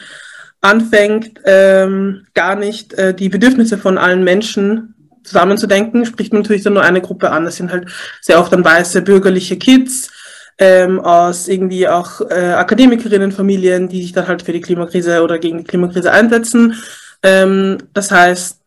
anfängt, 0.61 1.39
ähm, 1.45 2.25
gar 2.33 2.55
nicht 2.55 2.93
äh, 2.93 3.13
die 3.13 3.29
Bedürfnisse 3.29 3.77
von 3.77 3.97
allen 3.97 4.23
Menschen 4.23 4.95
zusammenzudenken, 5.23 6.05
spricht 6.05 6.33
man 6.33 6.41
natürlich 6.41 6.63
dann 6.63 6.73
nur 6.73 6.83
eine 6.83 7.01
Gruppe 7.01 7.31
an. 7.31 7.45
Das 7.45 7.57
sind 7.57 7.71
halt 7.71 7.89
sehr 8.21 8.39
oft 8.39 8.51
dann 8.51 8.65
weiße 8.65 9.01
bürgerliche 9.01 9.57
Kids 9.57 10.09
ähm, 10.57 10.99
aus 10.99 11.47
irgendwie 11.47 11.87
auch 11.87 12.21
äh, 12.21 12.53
Akademikerinnenfamilien, 12.53 13.89
die 13.89 14.01
sich 14.01 14.13
dann 14.13 14.27
halt 14.27 14.41
für 14.41 14.53
die 14.53 14.61
Klimakrise 14.61 15.21
oder 15.21 15.37
gegen 15.37 15.59
die 15.59 15.63
Klimakrise 15.63 16.11
einsetzen. 16.11 16.75
Ähm, 17.21 17.77
das 17.93 18.11
heißt, 18.11 18.59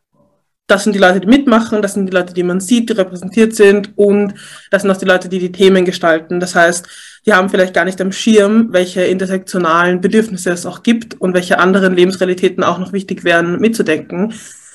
das 0.71 0.85
sind 0.85 0.95
die 0.95 0.99
Leute, 0.99 1.21
die 1.21 1.27
mitmachen, 1.27 1.83
das 1.83 1.95
sind 1.95 2.07
die 2.07 2.13
Leute, 2.13 2.33
die 2.33 2.43
man 2.43 2.61
sieht, 2.61 2.89
die 2.89 2.95
repräsentiert 2.95 3.55
sind 3.55 3.93
und 3.97 4.35
das 4.71 4.83
sind 4.83 4.91
auch 4.91 4.97
die 4.97 5.07
Leute, 5.07 5.29
die 5.29 5.39
die 5.39 5.53
Themen 5.53 5.85
gestalten. 5.85 6.41
Das 6.41 6.55
heißt, 6.55 6.87
die 7.27 7.35
haben 7.35 7.49
vielleicht 7.49 7.75
gar 7.75 7.85
nicht 7.85 8.01
am 8.01 8.13
Schirm, 8.13 8.69
welche 8.73 9.03
intersektionalen 9.03 10.01
Bedürfnisse 10.01 10.51
es 10.51 10.67
auch 10.67 10.83
gibt 10.83 11.21
und 11.21 11.35
welche 11.35 11.59
anderen 11.59 11.95
Lebensrealitäten 11.95 12.65
auch 12.65 12.79
noch 12.79 12.93
wichtig 12.93 13.25
wären 13.25 13.61
mitzudenken. 13.61 14.33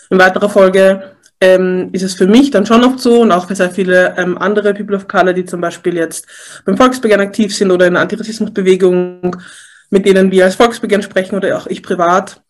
In 0.10 0.20
weiterer 0.20 0.50
Folge 0.50 1.16
ähm, 1.42 1.90
ist 1.92 2.04
es 2.04 2.14
für 2.14 2.28
mich 2.28 2.52
dann 2.52 2.66
schon 2.66 2.84
oft 2.84 3.00
so 3.00 3.22
und 3.22 3.32
auch 3.32 3.48
für 3.48 3.56
sehr 3.56 3.72
viele 3.72 4.16
ähm, 4.18 4.38
andere 4.38 4.74
People 4.74 4.96
of 4.96 5.08
Color, 5.08 5.34
die 5.34 5.46
zum 5.46 5.62
Beispiel 5.62 5.96
jetzt 5.96 6.28
beim 6.66 6.78
Volksbegehren 6.78 7.22
aktiv 7.22 7.56
sind 7.56 7.72
oder 7.72 7.88
in 7.88 7.94
der 7.94 8.04
Antirassismusbewegung, 8.04 9.36
mit 9.90 10.06
denen 10.06 10.32
wir 10.32 10.46
als 10.46 10.56
Volksbegehren 10.56 11.04
sprechen 11.04 11.36
oder 11.36 11.58
auch 11.58 11.68
ich 11.68 11.84
privat, 11.84 12.42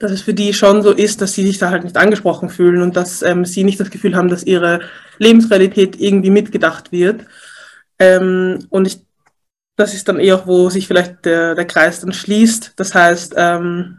dass 0.00 0.10
es 0.10 0.22
für 0.22 0.34
die 0.34 0.52
schon 0.54 0.82
so 0.82 0.92
ist, 0.92 1.20
dass 1.20 1.34
sie 1.34 1.46
sich 1.46 1.58
da 1.58 1.70
halt 1.70 1.84
nicht 1.84 1.98
angesprochen 1.98 2.48
fühlen 2.48 2.82
und 2.82 2.96
dass 2.96 3.22
ähm, 3.22 3.44
sie 3.44 3.62
nicht 3.62 3.78
das 3.78 3.90
Gefühl 3.90 4.16
haben, 4.16 4.28
dass 4.28 4.42
ihre 4.42 4.80
Lebensrealität 5.18 6.00
irgendwie 6.00 6.30
mitgedacht 6.30 6.90
wird. 6.90 7.26
Ähm, 7.98 8.66
und 8.70 8.86
ich, 8.86 9.00
das 9.76 9.92
ist 9.94 10.08
dann 10.08 10.18
eher, 10.18 10.46
wo 10.46 10.70
sich 10.70 10.88
vielleicht 10.88 11.26
der, 11.26 11.54
der 11.54 11.66
Kreis 11.66 12.00
dann 12.00 12.14
schließt. 12.14 12.72
Das 12.76 12.94
heißt, 12.94 13.34
ähm, 13.36 13.98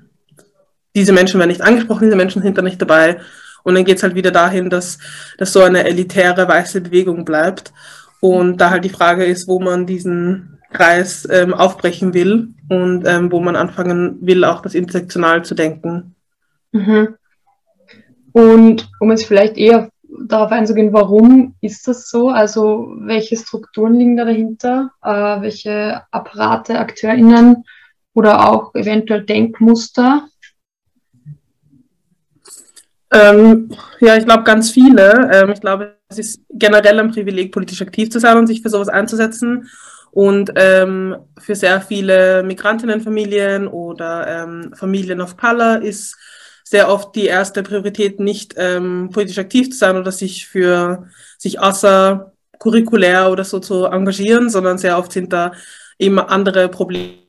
diese 0.96 1.13
Menschen 1.13 1.39
werden 1.39 1.50
nicht 1.50 1.62
angesprochen, 1.62 2.05
diese 2.05 2.17
Menschen 2.17 2.41
sind 2.41 2.58
da 2.58 2.63
nicht 2.63 2.81
dabei 2.81 3.22
und 3.63 3.75
dann 3.75 3.86
geht 3.86 3.98
es 3.98 4.03
halt 4.03 4.15
wieder 4.15 4.31
dahin, 4.31 4.72
dass 4.72 4.98
das 5.38 5.53
so 5.53 5.62
eine 5.62 5.84
elitäre 5.84 6.48
weiße 6.48 6.81
Bewegung 6.81 7.25
bleibt. 7.25 7.72
Und 8.20 8.58
da 8.58 8.72
halt 8.72 8.84
die 8.86 8.89
Frage 8.89 9.24
ist, 9.25 9.48
wo 9.48 9.60
man 9.60 9.86
diesen 9.86 10.60
Kreis 10.71 11.27
ähm, 11.29 11.53
aufbrechen 11.53 12.13
will 12.13 12.49
und 12.69 13.05
ähm, 13.05 13.31
wo 13.31 13.39
man 13.39 13.55
anfangen 13.55 14.17
will, 14.21 14.43
auch 14.43 14.61
das 14.61 14.73
intersektional 14.73 15.43
zu 15.43 15.55
denken. 15.55 16.15
Mhm. 16.71 17.15
Und 18.31 18.89
um 18.99 19.11
jetzt 19.11 19.25
vielleicht 19.25 19.57
eher 19.57 19.89
darauf 20.25 20.51
einzugehen, 20.51 20.93
warum 20.93 21.55
ist 21.61 21.87
das 21.87 22.09
so? 22.09 22.29
Also 22.29 22.93
welche 22.99 23.35
Strukturen 23.35 23.95
liegen 23.95 24.17
da 24.17 24.25
dahinter? 24.25 24.91
Äh, 25.03 25.41
welche 25.41 26.03
Apparate, 26.11 26.79
AkteurInnen 26.79 27.63
oder 28.13 28.49
auch 28.49 28.73
eventuell 28.75 29.25
Denkmuster 29.25 30.27
ähm, 33.11 33.69
ja, 33.99 34.15
ich 34.15 34.25
glaube 34.25 34.43
ganz 34.43 34.71
viele. 34.71 35.29
Ähm, 35.33 35.51
ich 35.51 35.59
glaube, 35.59 35.97
es 36.07 36.17
ist 36.17 36.41
generell 36.49 36.99
ein 36.99 37.11
Privileg, 37.11 37.51
politisch 37.51 37.81
aktiv 37.81 38.09
zu 38.09 38.19
sein 38.19 38.37
und 38.37 38.47
sich 38.47 38.61
für 38.61 38.69
sowas 38.69 38.87
einzusetzen. 38.87 39.69
Und 40.11 40.51
ähm, 40.55 41.15
für 41.39 41.55
sehr 41.55 41.81
viele 41.81 42.43
Migrantinnenfamilien 42.43 43.67
oder 43.67 44.27
ähm, 44.27 44.73
Familien 44.75 45.21
of 45.21 45.37
Color 45.37 45.81
ist 45.81 46.17
sehr 46.63 46.89
oft 46.89 47.15
die 47.15 47.25
erste 47.25 47.63
Priorität 47.63 48.19
nicht 48.19 48.53
ähm, 48.57 49.09
politisch 49.11 49.39
aktiv 49.39 49.71
zu 49.71 49.77
sein 49.77 49.97
oder 49.97 50.11
sich 50.11 50.47
für 50.47 51.07
sich 51.37 51.59
außer 51.59 52.33
curriculär 52.59 53.31
oder 53.31 53.43
so 53.43 53.59
zu 53.59 53.85
engagieren, 53.85 54.49
sondern 54.49 54.77
sehr 54.77 54.97
oft 54.97 55.11
sind 55.11 55.33
da 55.33 55.53
eben 55.97 56.19
andere 56.19 56.69
Probleme 56.69 57.21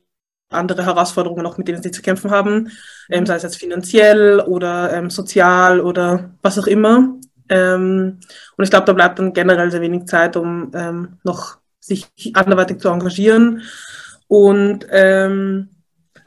andere 0.52 0.84
Herausforderungen 0.84 1.42
noch, 1.42 1.56
mit 1.56 1.66
denen 1.66 1.82
sie 1.82 1.90
zu 1.90 2.02
kämpfen 2.02 2.30
haben, 2.30 2.70
ähm, 3.10 3.24
sei 3.24 3.36
es 3.36 3.42
jetzt 3.42 3.56
finanziell 3.56 4.40
oder 4.40 4.92
ähm, 4.92 5.08
sozial 5.08 5.80
oder 5.80 6.34
was 6.42 6.58
auch 6.58 6.66
immer. 6.66 7.16
Ähm, 7.48 8.20
und 8.56 8.64
ich 8.64 8.70
glaube, 8.70 8.84
da 8.84 8.92
bleibt 8.92 9.18
dann 9.18 9.32
generell 9.32 9.70
sehr 9.70 9.80
wenig 9.80 10.04
Zeit, 10.04 10.36
um 10.36 10.70
ähm, 10.74 11.18
noch 11.24 11.61
sich 11.82 12.08
anderweitig 12.34 12.78
zu 12.78 12.88
engagieren. 12.88 13.62
Und 14.28 14.86
ähm, 14.90 15.68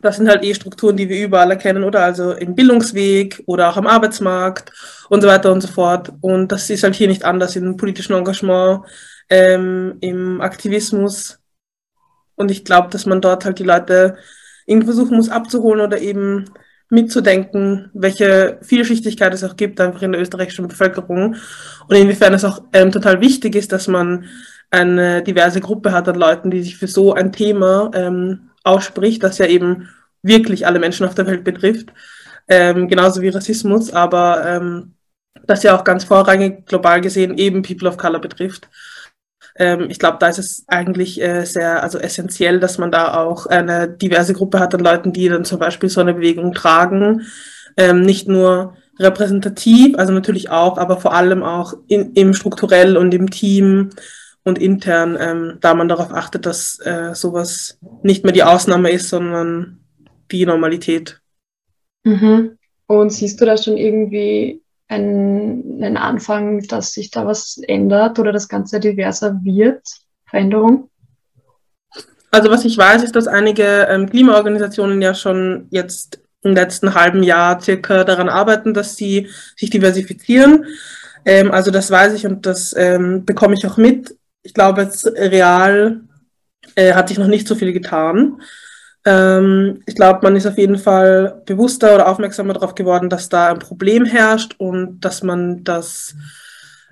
das 0.01 0.17
sind 0.17 0.29
halt 0.29 0.43
eh 0.43 0.53
Strukturen, 0.53 0.97
die 0.97 1.09
wir 1.09 1.25
überall 1.25 1.50
erkennen, 1.50 1.83
oder? 1.83 2.03
Also 2.03 2.33
im 2.33 2.53
Bildungsweg 2.53 3.41
oder 3.47 3.69
auch 3.69 3.77
am 3.77 3.88
Arbeitsmarkt 3.88 4.71
und 5.09 5.21
so 5.21 5.27
weiter 5.27 5.51
und 5.51 5.62
so 5.62 5.67
fort. 5.67 6.12
Und 6.21 6.51
das 6.51 6.69
ist 6.69 6.83
halt 6.83 6.93
hier 6.95 7.07
nicht 7.07 7.25
anders 7.25 7.55
im 7.55 7.77
politischen 7.77 8.13
Engagement, 8.13 8.85
ähm, 9.29 9.97
im 10.01 10.41
Aktivismus 10.41 11.39
und 12.35 12.51
ich 12.51 12.65
glaube, 12.65 12.89
dass 12.89 13.05
man 13.05 13.21
dort 13.21 13.45
halt 13.45 13.59
die 13.59 13.63
Leute 13.63 14.17
irgendwie 14.65 14.88
versuchen 14.88 15.17
muss 15.17 15.29
abzuholen 15.29 15.81
oder 15.81 16.00
eben 16.00 16.45
mitzudenken, 16.89 17.89
welche 17.93 18.59
Vielschichtigkeit 18.62 19.33
es 19.33 19.43
auch 19.43 19.55
gibt, 19.55 19.81
einfach 19.81 20.01
in 20.01 20.12
der 20.12 20.21
österreichischen 20.21 20.67
Bevölkerung. 20.67 21.35
Und 21.88 21.95
inwiefern 21.95 22.33
es 22.33 22.45
auch 22.45 22.63
ähm, 22.74 22.91
total 22.91 23.21
wichtig 23.21 23.55
ist, 23.55 23.71
dass 23.71 23.88
man 23.88 24.25
eine 24.72 25.24
diverse 25.24 25.62
Gruppe 25.62 25.91
hat 25.91 26.07
an 26.07 26.15
Leuten, 26.15 26.51
die 26.51 26.63
sich 26.63 26.77
für 26.77 26.88
so 26.88 27.13
ein 27.13 27.31
Thema 27.31 27.91
ähm, 27.93 28.50
ausspricht, 28.63 29.24
das 29.24 29.38
ja 29.38 29.45
eben 29.45 29.89
wirklich 30.22 30.65
alle 30.65 30.79
Menschen 30.79 31.05
auf 31.05 31.15
der 31.15 31.27
Welt 31.27 31.43
betrifft, 31.43 31.93
ähm, 32.48 32.88
genauso 32.88 33.22
wie 33.22 33.29
Rassismus, 33.29 33.91
aber 33.91 34.45
ähm, 34.45 34.95
das 35.45 35.63
ja 35.63 35.77
auch 35.77 35.84
ganz 35.84 36.03
vorrangig 36.03 36.65
global 36.65 37.01
gesehen 37.01 37.38
eben 37.38 37.62
People 37.62 37.88
of 37.88 37.98
Color 37.98 38.19
betrifft. 38.19 38.69
Ähm, 39.57 39.88
ich 39.89 40.00
glaube, 40.00 40.17
da 40.19 40.27
ist 40.27 40.39
es 40.39 40.63
eigentlich 40.67 41.22
äh, 41.22 41.45
sehr 41.45 41.81
also 41.81 41.98
essentiell, 42.00 42.60
dass 42.60 42.77
man 42.77 42.91
da 42.91 43.15
auch 43.15 43.45
eine 43.45 43.88
diverse 43.88 44.34
Gruppe 44.34 44.60
hat 44.60 44.74
an 44.75 44.81
Leuten, 44.81 45.13
die 45.13 45.29
dann 45.29 45.45
zum 45.45 45.60
Beispiel 45.60 45.89
so 45.89 46.01
eine 46.01 46.15
Bewegung 46.15 46.53
tragen. 46.53 47.22
Ähm, 47.77 48.01
nicht 48.01 48.27
nur 48.27 48.75
repräsentativ, 49.00 49.98
also 49.98 50.13
natürlich 50.13 50.50
auch, 50.50 50.77
aber 50.77 50.98
vor 50.98 51.13
allem 51.13 51.43
auch 51.43 51.74
in, 51.88 52.13
im 52.13 52.34
strukturell 52.34 52.98
und 52.98 53.13
im 53.13 53.29
Team 53.29 53.89
und 54.46 54.60
intern, 54.60 55.18
ähm, 55.20 55.58
da 55.60 55.74
man 55.74 55.90
darauf 55.90 56.14
achtet, 56.14 56.46
dass 56.46 56.80
äh, 56.86 57.14
sowas 57.14 57.80
nicht 58.04 58.24
mehr 58.24 58.32
die 58.32 58.44
Ausnahme 58.44 58.92
ist, 58.92 59.10
sondern 59.10 59.80
die 60.32 60.46
Normalität. 60.46 61.20
Mhm. 62.04 62.58
Und 62.88 63.12
siehst 63.12 63.42
du 63.42 63.46
da 63.46 63.58
schon 63.58 63.78
irgendwie 63.78 64.62
einen, 64.88 65.84
einen 65.84 65.98
Anfang, 65.98 66.62
dass 66.68 66.94
sich 66.94 67.10
da 67.10 67.25
was 67.25 67.60
ändert 67.68 68.20
oder 68.20 68.32
das 68.32 68.48
Ganze 68.48 68.80
diverser 68.80 69.40
wird? 69.44 69.82
Veränderung? 70.30 70.90
Also 72.30 72.52
was 72.52 72.66
ich 72.66 72.78
weiß, 72.78 73.04
ist, 73.04 73.16
dass 73.16 73.28
einige 73.28 73.88
ähm, 73.90 74.10
Klimaorganisationen 74.10 75.02
ja 75.02 75.16
schon 75.16 75.68
jetzt 75.72 76.22
im 76.44 76.54
letzten 76.54 76.94
halben 76.94 77.24
Jahr 77.24 77.60
circa 77.60 78.04
daran 78.04 78.30
arbeiten, 78.30 78.75
dass 78.75 78.96
sie 78.96 79.30
sich 79.56 79.72
diversifizieren. 79.72 80.66
Ähm, 81.25 81.52
also 81.52 81.72
das 81.72 81.90
weiß 81.90 82.14
ich 82.14 82.28
und 82.28 82.46
das 82.46 82.75
ähm, 82.78 83.25
bekomme 83.25 83.56
ich 83.56 83.66
auch 83.66 83.78
mit. 83.78 84.16
Ich 84.46 84.54
glaube, 84.54 84.84
jetzt 84.84 85.08
real 85.08 86.02
äh, 86.75 86.94
hat 86.94 87.10
sich 87.10 87.18
noch 87.18 87.28
nicht 87.28 87.48
so 87.48 87.56
viel 87.56 87.74
getan. 87.74 88.40
Ähm, 89.04 89.82
ich 89.88 89.96
glaube, 89.96 90.20
man 90.22 90.36
ist 90.36 90.46
auf 90.46 90.58
jeden 90.58 90.78
Fall 90.78 91.42
bewusster 91.46 91.96
oder 91.96 92.08
aufmerksamer 92.08 92.54
darauf 92.54 92.75
geworden, 92.75 93.10
dass 93.10 93.28
da 93.28 93.50
ein 93.50 93.60
Problem 93.60 94.06
herrscht 94.06 94.56
und 94.60 95.00
dass 95.02 95.24
man 95.24 95.64
das 95.64 96.16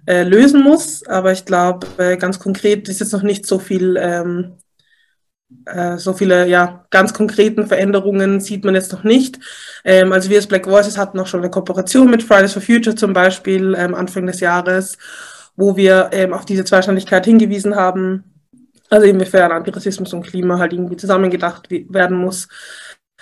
äh, 0.08 0.24
lösen 0.24 0.64
muss. 0.64 1.06
Aber 1.06 1.32
ich 1.32 1.46
glaube, 1.46 1.86
äh, 1.98 2.18
ganz 2.18 2.40
konkret 2.40 2.90
ist 2.90 3.00
jetzt 3.00 3.14
noch 3.14 3.22
nicht 3.22 3.46
so 3.46 3.60
viel, 3.60 3.98
ähm, 4.00 4.58
äh, 5.66 5.98
so 5.98 6.14
viele 6.14 6.48
ja, 6.48 6.88
ganz 6.90 7.14
konkreten 7.14 7.68
Veränderungen 7.68 8.40
sieht 8.40 8.66
man 8.66 8.74
jetzt 8.74 8.92
noch 8.92 9.04
nicht. 9.04 9.40
Ähm, 9.86 10.12
also 10.12 10.32
wir 10.32 10.38
als 10.38 10.48
Black 10.48 10.66
Voices 10.66 10.98
hatten 10.98 11.20
auch 11.20 11.28
schon 11.28 11.42
eine 11.42 11.52
Kooperation 11.52 12.10
mit 12.10 12.24
Fridays 12.24 12.54
for 12.54 12.64
Future 12.64 12.96
zum 12.96 13.14
Beispiel 13.14 13.76
ähm, 13.78 13.94
Anfang 13.94 14.26
des 14.26 14.40
Jahres, 14.40 14.98
wo 15.56 15.76
wir 15.76 16.10
ähm, 16.12 16.34
auf 16.34 16.46
diese 16.46 16.66
Zweischneidigkeit 16.66 17.26
hingewiesen 17.26 17.76
haben 17.76 18.34
also 18.94 19.08
inwiefern 19.08 19.52
Antirassismus 19.52 20.14
und 20.14 20.24
Klima 20.24 20.60
halt 20.60 20.72
irgendwie 20.72 20.98
zusammengedacht 20.98 21.68
werden 21.70 22.18
muss. 22.18 22.48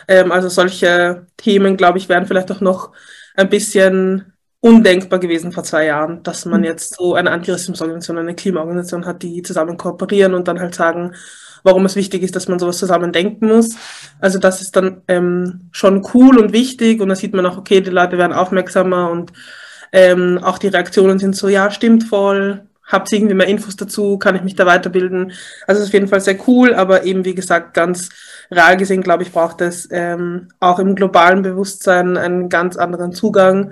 Ähm, 0.07 0.31
also 0.31 0.49
solche 0.49 1.27
Themen, 1.37 1.77
glaube 1.77 1.97
ich, 1.97 2.09
wären 2.09 2.25
vielleicht 2.25 2.51
auch 2.51 2.59
noch 2.59 2.91
ein 3.35 3.49
bisschen 3.49 4.33
undenkbar 4.59 5.19
gewesen 5.19 5.51
vor 5.53 5.63
zwei 5.63 5.85
Jahren, 5.85 6.23
dass 6.23 6.45
man 6.45 6.61
mhm. 6.61 6.65
jetzt 6.65 6.95
so 6.97 7.15
eine 7.15 7.31
Antirassismusorganisation, 7.31 8.17
eine 8.17 8.35
Klimaorganisation 8.35 9.05
hat, 9.05 9.23
die 9.23 9.41
zusammen 9.41 9.77
kooperieren 9.77 10.33
und 10.33 10.47
dann 10.47 10.59
halt 10.59 10.75
sagen, 10.75 11.15
warum 11.63 11.85
es 11.85 11.95
wichtig 11.95 12.21
ist, 12.23 12.35
dass 12.35 12.47
man 12.47 12.59
sowas 12.59 12.77
zusammen 12.77 13.13
denken 13.13 13.47
muss. 13.47 13.75
Also 14.19 14.39
das 14.39 14.61
ist 14.61 14.75
dann 14.75 15.03
ähm, 15.07 15.69
schon 15.71 16.05
cool 16.13 16.37
und 16.37 16.51
wichtig 16.51 16.99
und 16.99 17.09
da 17.09 17.15
sieht 17.15 17.33
man 17.33 17.45
auch, 17.45 17.57
okay, 17.57 17.81
die 17.81 17.91
Leute 17.91 18.17
werden 18.17 18.33
aufmerksamer 18.33 19.09
und 19.09 19.31
ähm, 19.91 20.39
auch 20.41 20.57
die 20.57 20.67
Reaktionen 20.67 21.19
sind 21.19 21.35
so, 21.35 21.47
ja, 21.47 21.71
stimmt 21.71 22.03
voll, 22.03 22.61
Habt 22.91 23.11
ihr 23.11 23.19
irgendwie 23.19 23.35
mehr 23.35 23.47
Infos 23.47 23.77
dazu? 23.77 24.17
Kann 24.17 24.35
ich 24.35 24.41
mich 24.41 24.55
da 24.55 24.65
weiterbilden? 24.65 25.31
Also 25.65 25.79
es 25.79 25.85
ist 25.85 25.89
auf 25.89 25.93
jeden 25.93 26.09
Fall 26.09 26.19
sehr 26.19 26.37
cool, 26.47 26.73
aber 26.73 27.05
eben 27.05 27.23
wie 27.23 27.35
gesagt, 27.35 27.73
ganz 27.73 28.09
real 28.51 28.75
gesehen, 28.75 29.01
glaube 29.01 29.23
ich, 29.23 29.31
braucht 29.31 29.61
es 29.61 29.87
ähm, 29.91 30.49
auch 30.59 30.77
im 30.77 30.95
globalen 30.95 31.41
Bewusstsein 31.41 32.17
einen 32.17 32.49
ganz 32.49 32.75
anderen 32.75 33.13
Zugang. 33.13 33.71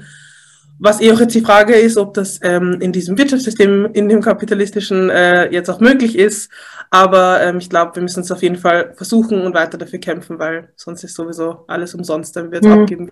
Was 0.81 1.01
eh 1.01 1.11
auch 1.11 1.19
jetzt 1.19 1.35
die 1.35 1.41
Frage 1.41 1.75
ist, 1.75 1.97
ob 1.97 2.13
das 2.13 2.39
ähm, 2.41 2.77
in 2.79 2.93
diesem 2.93 3.17
Wirtschaftssystem, 3.17 3.89
in 3.91 4.07
dem 4.07 4.21
kapitalistischen 4.21 5.09
äh, 5.09 5.51
jetzt 5.51 5.69
auch 5.69 5.81
möglich 5.81 6.17
ist. 6.17 6.49
Aber 6.89 7.41
ähm, 7.41 7.57
ich 7.57 7.69
glaube, 7.69 7.95
wir 7.95 8.03
müssen 8.03 8.21
es 8.21 8.31
auf 8.31 8.41
jeden 8.41 8.55
Fall 8.55 8.93
versuchen 8.95 9.41
und 9.41 9.53
weiter 9.53 9.77
dafür 9.77 9.99
kämpfen, 9.99 10.39
weil 10.39 10.69
sonst 10.77 11.03
ist 11.03 11.15
sowieso 11.15 11.65
alles 11.67 11.93
umsonst, 11.93 12.38
wenn 12.38 12.51
wir 12.51 12.61
es 12.61 12.65
mhm. 12.65 12.71
abgeben. 12.71 13.11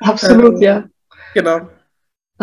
Absolut, 0.00 0.54
ähm, 0.54 0.62
ja. 0.62 0.84
Genau. 1.34 1.68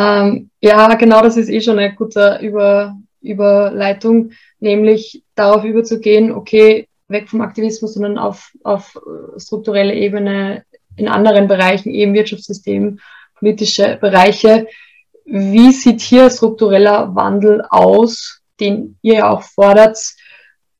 Ähm, 0.02 0.50
ja, 0.62 0.94
genau, 0.96 1.22
das 1.22 1.38
ist 1.38 1.50
eh 1.50 1.62
schon 1.62 1.78
eine 1.78 1.94
gute 1.94 2.40
Über, 2.42 2.98
Überleitung, 3.22 4.32
nämlich 4.60 5.24
darauf 5.36 5.64
überzugehen, 5.64 6.32
okay, 6.32 6.88
weg 7.08 7.30
vom 7.30 7.42
Aktivismus, 7.42 7.94
sondern 7.94 8.18
auf, 8.18 8.52
auf 8.64 8.98
strukturelle 9.38 9.94
Ebene 9.94 10.64
in 10.96 11.08
anderen 11.08 11.48
Bereichen, 11.48 11.90
eben 11.90 12.14
Wirtschaftssystem, 12.14 13.00
politische 13.38 13.98
Bereiche. 14.00 14.68
Wie 15.26 15.72
sieht 15.72 16.02
hier 16.02 16.30
struktureller 16.30 17.14
Wandel 17.16 17.64
aus, 17.70 18.42
den 18.60 18.98
ihr 19.02 19.16
ja 19.16 19.30
auch 19.30 19.44
fordert? 19.44 19.98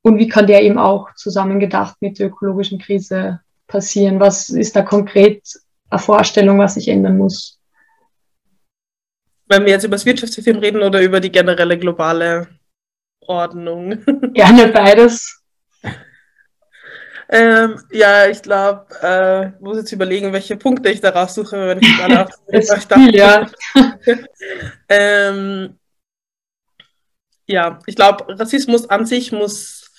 Und 0.02 0.18
wie 0.18 0.28
kann 0.28 0.48
der 0.48 0.64
eben 0.64 0.80
auch 0.80 1.14
zusammengedacht 1.16 1.96
mit 2.00 2.18
der 2.18 2.28
ökologischen 2.28 2.80
Krise 2.80 3.42
passieren? 3.68 4.20
Was 4.20 4.50
ist 4.50 4.76
da 4.76 4.82
konkret 4.82 5.44
eine 5.90 6.00
Vorstellung, 6.00 6.58
was 6.58 6.74
sich 6.74 6.88
ändern 6.88 7.18
muss? 7.18 7.61
Wenn 9.52 9.66
wir 9.66 9.74
jetzt 9.74 9.84
über 9.84 9.96
das 9.96 10.06
Wirtschaftssystem 10.06 10.58
reden 10.58 10.82
oder 10.82 11.02
über 11.02 11.20
die 11.20 11.32
generelle 11.32 11.78
globale 11.78 12.48
Ordnung? 13.20 14.04
Gerne 14.34 14.70
beides. 14.70 15.42
Ähm, 17.34 17.82
ja, 17.92 18.28
ich 18.28 18.42
glaube, 18.42 18.88
äh, 19.02 19.48
ich 19.50 19.62
muss 19.62 19.78
jetzt 19.78 19.92
überlegen, 19.94 20.34
welche 20.34 20.58
Punkte 20.58 20.90
ich 20.90 21.00
da 21.00 21.12
raussuche, 21.12 21.68
wenn 21.68 21.80
ich 21.80 22.04
alle 22.04 22.26
auf 22.26 22.88
viel, 22.94 23.16
ja. 23.16 23.50
ähm, 24.90 25.80
ja, 27.48 27.80
ich 27.86 27.96
glaube, 27.96 28.38
Rassismus 28.38 28.90
an 28.90 29.06
sich 29.06 29.32
muss, 29.32 29.92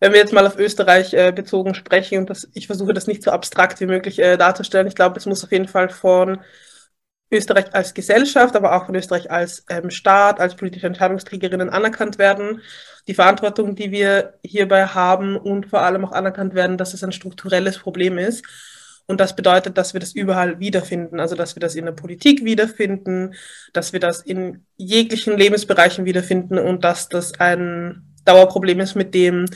wenn 0.00 0.12
wir 0.12 0.18
jetzt 0.18 0.32
mal 0.32 0.46
auf 0.46 0.58
Österreich 0.58 1.14
äh, 1.14 1.30
bezogen 1.30 1.76
sprechen, 1.76 2.18
und 2.18 2.30
das, 2.30 2.48
ich 2.54 2.66
versuche 2.66 2.92
das 2.92 3.06
nicht 3.06 3.22
so 3.22 3.30
abstrakt 3.30 3.78
wie 3.80 3.86
möglich 3.86 4.18
äh, 4.18 4.36
darzustellen, 4.36 4.88
ich 4.88 4.96
glaube, 4.96 5.18
es 5.18 5.26
muss 5.26 5.44
auf 5.44 5.52
jeden 5.52 5.68
Fall 5.68 5.90
von 5.90 6.40
Österreich 7.32 7.74
als 7.74 7.94
Gesellschaft, 7.94 8.54
aber 8.54 8.76
auch 8.76 8.86
von 8.86 8.94
Österreich 8.94 9.30
als 9.30 9.64
ähm, 9.70 9.90
Staat, 9.90 10.38
als 10.38 10.54
politische 10.54 10.86
Entscheidungsträgerinnen 10.86 11.70
anerkannt 11.70 12.18
werden. 12.18 12.60
Die 13.08 13.14
Verantwortung, 13.14 13.74
die 13.74 13.90
wir 13.90 14.34
hierbei 14.44 14.86
haben 14.86 15.36
und 15.36 15.66
vor 15.66 15.82
allem 15.82 16.04
auch 16.04 16.12
anerkannt 16.12 16.54
werden, 16.54 16.76
dass 16.76 16.94
es 16.94 17.02
ein 17.02 17.12
strukturelles 17.12 17.78
Problem 17.78 18.18
ist. 18.18 18.44
Und 19.06 19.20
das 19.20 19.34
bedeutet, 19.34 19.76
dass 19.78 19.94
wir 19.94 20.00
das 20.00 20.12
überall 20.12 20.60
wiederfinden, 20.60 21.18
also 21.18 21.34
dass 21.34 21.56
wir 21.56 21.60
das 21.60 21.74
in 21.74 21.86
der 21.86 21.92
Politik 21.92 22.44
wiederfinden, 22.44 23.34
dass 23.72 23.92
wir 23.92 24.00
das 24.00 24.20
in 24.20 24.64
jeglichen 24.76 25.36
Lebensbereichen 25.36 26.04
wiederfinden 26.04 26.58
und 26.58 26.84
dass 26.84 27.08
das 27.08 27.38
ein 27.40 28.14
Dauerproblem 28.24 28.78
ist, 28.80 28.94
mit 28.94 29.14
dem 29.14 29.46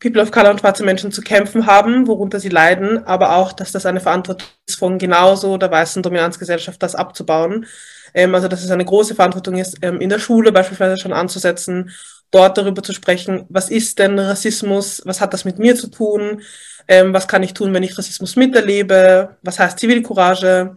People 0.00 0.22
of 0.22 0.30
Color 0.30 0.52
und 0.52 0.60
schwarze 0.60 0.82
Menschen 0.82 1.12
zu 1.12 1.20
kämpfen 1.20 1.66
haben, 1.66 2.06
worunter 2.06 2.40
sie 2.40 2.48
leiden, 2.48 3.06
aber 3.06 3.36
auch, 3.36 3.52
dass 3.52 3.70
das 3.70 3.84
eine 3.84 4.00
Verantwortung 4.00 4.48
ist 4.66 4.78
von 4.78 4.98
genauso 4.98 5.58
der 5.58 5.70
weißen 5.70 6.02
Dominanzgesellschaft, 6.02 6.82
das 6.82 6.94
abzubauen. 6.94 7.66
Ähm, 8.14 8.34
also, 8.34 8.48
dass 8.48 8.64
es 8.64 8.70
eine 8.70 8.84
große 8.84 9.14
Verantwortung 9.14 9.58
ist, 9.58 9.76
ähm, 9.82 10.00
in 10.00 10.08
der 10.08 10.18
Schule 10.18 10.52
beispielsweise 10.52 10.96
schon 10.96 11.12
anzusetzen, 11.12 11.90
dort 12.30 12.56
darüber 12.56 12.82
zu 12.82 12.92
sprechen, 12.92 13.44
was 13.48 13.70
ist 13.70 13.98
denn 13.98 14.18
Rassismus, 14.18 15.02
was 15.04 15.20
hat 15.20 15.34
das 15.34 15.44
mit 15.44 15.58
mir 15.58 15.76
zu 15.76 15.88
tun, 15.88 16.42
ähm, 16.88 17.12
was 17.12 17.28
kann 17.28 17.42
ich 17.42 17.54
tun, 17.54 17.74
wenn 17.74 17.82
ich 17.82 17.96
Rassismus 17.96 18.36
miterlebe, 18.36 19.36
was 19.42 19.58
heißt 19.58 19.78
Zivilcourage, 19.78 20.76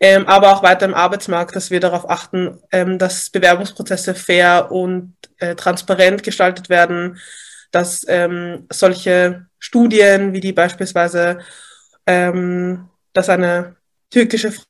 ähm, 0.00 0.26
aber 0.26 0.52
auch 0.52 0.62
weiter 0.62 0.86
im 0.86 0.94
Arbeitsmarkt, 0.94 1.54
dass 1.54 1.70
wir 1.70 1.80
darauf 1.80 2.08
achten, 2.08 2.58
ähm, 2.72 2.98
dass 2.98 3.30
Bewerbungsprozesse 3.30 4.14
fair 4.14 4.72
und 4.72 5.14
äh, 5.38 5.54
transparent 5.54 6.22
gestaltet 6.22 6.68
werden, 6.68 7.18
dass 7.72 8.04
ähm, 8.08 8.66
solche 8.72 9.46
Studien, 9.58 10.32
wie 10.32 10.40
die 10.40 10.52
beispielsweise, 10.52 11.40
ähm, 12.06 12.88
dass 13.12 13.28
eine 13.28 13.76
türkische 14.10 14.52
Frau 14.52 14.62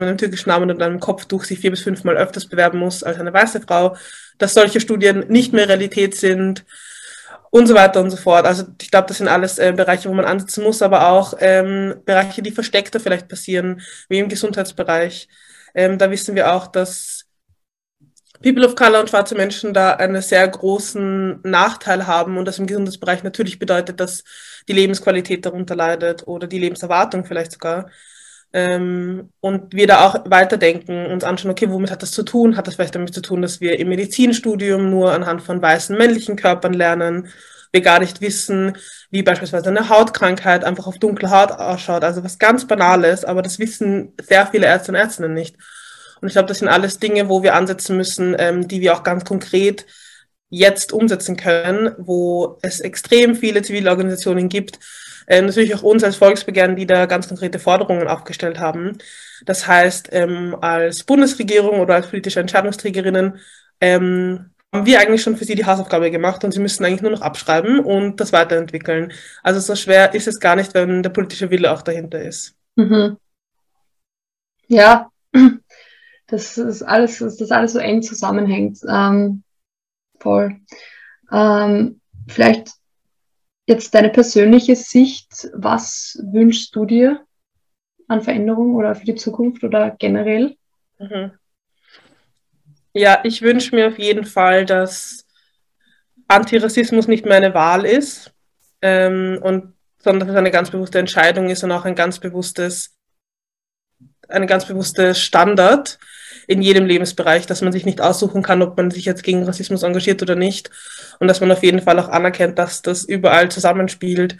mit 0.00 0.08
einem 0.08 0.18
türkischen 0.18 0.48
Namen 0.48 0.70
und 0.70 0.82
einem 0.82 0.98
Kopftuch 0.98 1.44
sich 1.44 1.60
vier 1.60 1.70
bis 1.70 1.82
fünfmal 1.82 2.16
öfters 2.16 2.48
bewerben 2.48 2.78
muss 2.78 3.04
als 3.04 3.18
eine 3.20 3.32
weiße 3.32 3.60
Frau, 3.60 3.96
dass 4.38 4.54
solche 4.54 4.80
Studien 4.80 5.28
nicht 5.28 5.52
mehr 5.52 5.68
Realität 5.68 6.16
sind 6.16 6.64
und 7.50 7.68
so 7.68 7.74
weiter 7.74 8.00
und 8.00 8.10
so 8.10 8.16
fort. 8.16 8.46
Also 8.46 8.64
ich 8.82 8.90
glaube, 8.90 9.06
das 9.06 9.18
sind 9.18 9.28
alles 9.28 9.58
äh, 9.58 9.72
Bereiche, 9.72 10.08
wo 10.08 10.14
man 10.14 10.24
ansetzen 10.24 10.64
muss, 10.64 10.82
aber 10.82 11.08
auch 11.08 11.34
ähm, 11.38 12.02
Bereiche, 12.04 12.42
die 12.42 12.50
versteckter 12.50 12.98
vielleicht 12.98 13.28
passieren, 13.28 13.80
wie 14.08 14.18
im 14.18 14.28
Gesundheitsbereich. 14.28 15.28
Ähm, 15.74 15.98
da 15.98 16.10
wissen 16.10 16.34
wir 16.34 16.52
auch, 16.52 16.66
dass 16.66 17.23
People 18.44 18.66
of 18.66 18.76
Color 18.76 19.00
und 19.00 19.08
schwarze 19.08 19.34
Menschen 19.34 19.72
da 19.72 19.92
einen 19.92 20.20
sehr 20.20 20.46
großen 20.46 21.40
Nachteil 21.44 22.06
haben 22.06 22.36
und 22.36 22.44
das 22.44 22.58
im 22.58 22.66
Gesundheitsbereich 22.66 23.22
natürlich 23.22 23.58
bedeutet, 23.58 24.00
dass 24.00 24.22
die 24.68 24.74
Lebensqualität 24.74 25.46
darunter 25.46 25.74
leidet 25.74 26.26
oder 26.26 26.46
die 26.46 26.58
Lebenserwartung 26.58 27.24
vielleicht 27.24 27.52
sogar. 27.52 27.88
Ähm, 28.52 29.30
und 29.40 29.72
wir 29.72 29.86
da 29.86 30.06
auch 30.06 30.30
weiterdenken, 30.30 31.06
uns 31.06 31.24
anschauen, 31.24 31.52
okay, 31.52 31.70
womit 31.70 31.90
hat 31.90 32.02
das 32.02 32.10
zu 32.10 32.22
tun? 32.22 32.58
Hat 32.58 32.66
das 32.66 32.74
vielleicht 32.74 32.94
damit 32.94 33.14
zu 33.14 33.22
tun, 33.22 33.40
dass 33.40 33.62
wir 33.62 33.78
im 33.78 33.88
Medizinstudium 33.88 34.90
nur 34.90 35.12
anhand 35.12 35.40
von 35.40 35.62
weißen 35.62 35.96
männlichen 35.96 36.36
Körpern 36.36 36.74
lernen? 36.74 37.28
Wir 37.72 37.80
gar 37.80 37.98
nicht 37.98 38.20
wissen, 38.20 38.76
wie 39.10 39.22
beispielsweise 39.22 39.70
eine 39.70 39.88
Hautkrankheit 39.88 40.64
einfach 40.64 40.86
auf 40.86 40.98
dunkle 40.98 41.30
Haut 41.30 41.50
ausschaut. 41.50 42.04
Also 42.04 42.22
was 42.22 42.38
ganz 42.38 42.66
Banales, 42.66 43.24
aber 43.24 43.40
das 43.40 43.58
wissen 43.58 44.12
sehr 44.22 44.46
viele 44.46 44.66
Ärzte 44.66 44.92
und 44.92 44.96
Ärztinnen 44.96 45.32
nicht. 45.32 45.56
Und 46.20 46.28
ich 46.28 46.34
glaube, 46.34 46.48
das 46.48 46.58
sind 46.58 46.68
alles 46.68 46.98
Dinge, 46.98 47.28
wo 47.28 47.42
wir 47.42 47.54
ansetzen 47.54 47.96
müssen, 47.96 48.34
ähm, 48.38 48.68
die 48.68 48.80
wir 48.80 48.94
auch 48.94 49.02
ganz 49.02 49.24
konkret 49.24 49.86
jetzt 50.48 50.92
umsetzen 50.92 51.36
können, 51.36 51.94
wo 51.98 52.58
es 52.62 52.80
extrem 52.80 53.34
viele 53.34 53.62
Zivilorganisationen 53.62 54.48
gibt, 54.48 54.78
äh, 55.26 55.40
natürlich 55.40 55.74
auch 55.74 55.82
uns 55.82 56.04
als 56.04 56.16
Volksbegehren, 56.16 56.76
die 56.76 56.86
da 56.86 57.06
ganz 57.06 57.28
konkrete 57.28 57.58
Forderungen 57.58 58.08
aufgestellt 58.08 58.58
haben. 58.58 58.98
Das 59.44 59.66
heißt, 59.66 60.10
ähm, 60.12 60.56
als 60.60 61.04
Bundesregierung 61.04 61.80
oder 61.80 61.94
als 61.94 62.08
politische 62.08 62.40
Entscheidungsträgerinnen 62.40 63.38
ähm, 63.80 64.50
haben 64.72 64.86
wir 64.86 65.00
eigentlich 65.00 65.22
schon 65.22 65.36
für 65.36 65.44
sie 65.44 65.54
die 65.54 65.66
Hausaufgabe 65.66 66.10
gemacht 66.10 66.44
und 66.44 66.52
sie 66.52 66.60
müssen 66.60 66.84
eigentlich 66.84 67.02
nur 67.02 67.12
noch 67.12 67.22
abschreiben 67.22 67.80
und 67.80 68.20
das 68.20 68.32
weiterentwickeln. 68.32 69.12
Also 69.42 69.60
so 69.60 69.76
schwer 69.76 70.14
ist 70.14 70.26
es 70.26 70.40
gar 70.40 70.56
nicht, 70.56 70.74
wenn 70.74 71.02
der 71.02 71.10
politische 71.10 71.50
Wille 71.50 71.72
auch 71.72 71.82
dahinter 71.82 72.20
ist. 72.20 72.54
Mhm. 72.76 73.16
Ja, 74.66 75.10
das 76.34 76.58
ist 76.58 76.82
alles, 76.82 77.18
dass 77.18 77.36
das 77.36 77.52
alles 77.52 77.74
so 77.74 77.78
eng 77.78 78.02
zusammenhängt. 78.02 78.80
Ähm, 78.88 79.44
voll. 80.18 80.56
Ähm, 81.30 82.00
vielleicht 82.26 82.72
jetzt 83.66 83.94
deine 83.94 84.10
persönliche 84.10 84.74
Sicht. 84.74 85.48
Was 85.54 86.18
wünschst 86.32 86.74
du 86.74 86.86
dir 86.86 87.24
an 88.08 88.20
Veränderung 88.20 88.74
oder 88.74 88.96
für 88.96 89.04
die 89.04 89.14
Zukunft 89.14 89.62
oder 89.62 89.92
generell? 89.92 90.56
Mhm. 90.98 91.32
Ja, 92.92 93.20
ich 93.22 93.42
wünsche 93.42 93.74
mir 93.76 93.88
auf 93.88 93.98
jeden 93.98 94.24
Fall, 94.24 94.66
dass 94.66 95.24
Antirassismus 96.26 97.06
nicht 97.06 97.24
mehr 97.24 97.36
eine 97.36 97.54
Wahl 97.54 97.86
ist, 97.86 98.32
ähm, 98.82 99.38
und, 99.40 99.74
sondern 99.98 100.26
dass 100.26 100.34
es 100.34 100.38
eine 100.38 100.50
ganz 100.50 100.70
bewusste 100.70 100.98
Entscheidung 100.98 101.48
ist 101.48 101.62
und 101.62 101.70
auch 101.70 101.84
ein 101.84 101.94
ganz 101.94 102.18
bewusstes, 102.18 102.96
ein 104.28 104.48
ganz 104.48 104.66
bewusstes 104.66 105.20
Standard 105.20 105.98
in 106.46 106.62
jedem 106.62 106.86
Lebensbereich, 106.86 107.46
dass 107.46 107.62
man 107.62 107.72
sich 107.72 107.84
nicht 107.84 108.00
aussuchen 108.00 108.42
kann, 108.42 108.62
ob 108.62 108.76
man 108.76 108.90
sich 108.90 109.04
jetzt 109.04 109.22
gegen 109.22 109.44
Rassismus 109.44 109.82
engagiert 109.82 110.22
oder 110.22 110.34
nicht. 110.34 110.70
Und 111.20 111.28
dass 111.28 111.40
man 111.40 111.52
auf 111.52 111.62
jeden 111.62 111.82
Fall 111.82 111.98
auch 111.98 112.08
anerkennt, 112.08 112.58
dass 112.58 112.82
das 112.82 113.04
überall 113.04 113.50
zusammenspielt. 113.50 114.36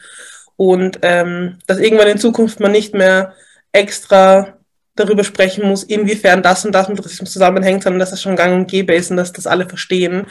Und 0.57 0.99
ähm, 1.03 1.59
dass 1.67 1.79
irgendwann 1.79 2.09
in 2.09 2.19
Zukunft 2.19 2.61
man 2.61 2.73
nicht 2.73 2.95
mehr 2.95 3.35
extra 3.73 4.59
darüber 4.95 5.25
sprechen 5.25 5.67
muss, 5.67 5.83
inwiefern 5.83 6.43
das 6.43 6.65
und 6.65 6.73
das 6.73 6.89
mit 6.89 6.99
Rassismus 6.99 7.33
zusammenhängt, 7.33 7.83
sondern 7.83 7.99
dass 7.99 8.13
es 8.13 8.23
schon 8.23 8.37
gang 8.37 8.55
und 8.55 8.71
gäbe 8.71 8.95
ist 8.95 9.11
und 9.11 9.17
dass 9.17 9.33
das 9.33 9.47
alle 9.47 9.69
verstehen. 9.69 10.27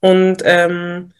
Und 0.00 0.42
ähm, 0.44 1.12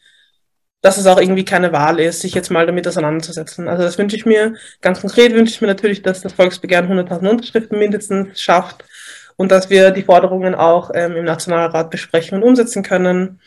dass 0.83 0.99
es 0.99 1.07
auch 1.07 1.19
irgendwie 1.19 1.45
keine 1.45 1.73
Wahl 1.73 1.99
ist, 1.99 2.21
sich 2.21 2.35
jetzt 2.35 2.51
mal 2.51 2.65
damit 2.65 2.87
auseinanderzusetzen. 2.87 3.67
Also 3.67 3.83
das 3.83 3.99
wünsche 3.99 4.17
ich 4.17 4.25
mir. 4.25 4.55
Ganz 4.81 5.01
konkret 5.01 5.33
wünsche 5.33 5.53
ich 5.53 5.61
mir 5.61 5.67
natürlich, 5.67 6.03
dass 6.03 6.21
das 6.21 6.33
Volksbegehren 6.33 6.89
100.000 6.89 7.29
Unterschriften 7.29 7.79
mindestens 7.79 8.41
schafft 8.41 8.85
und 9.37 9.53
dass 9.53 9.71
wir 9.71 9.91
die 9.91 10.03
Forderungen 10.03 10.55
auch 10.55 10.91
ähm, 10.95 11.17
im 11.17 11.25
Nationalrat 11.25 11.91
besprechen 11.91 12.39
und 12.39 12.49
umsetzen 12.49 12.83
können. 12.83 13.41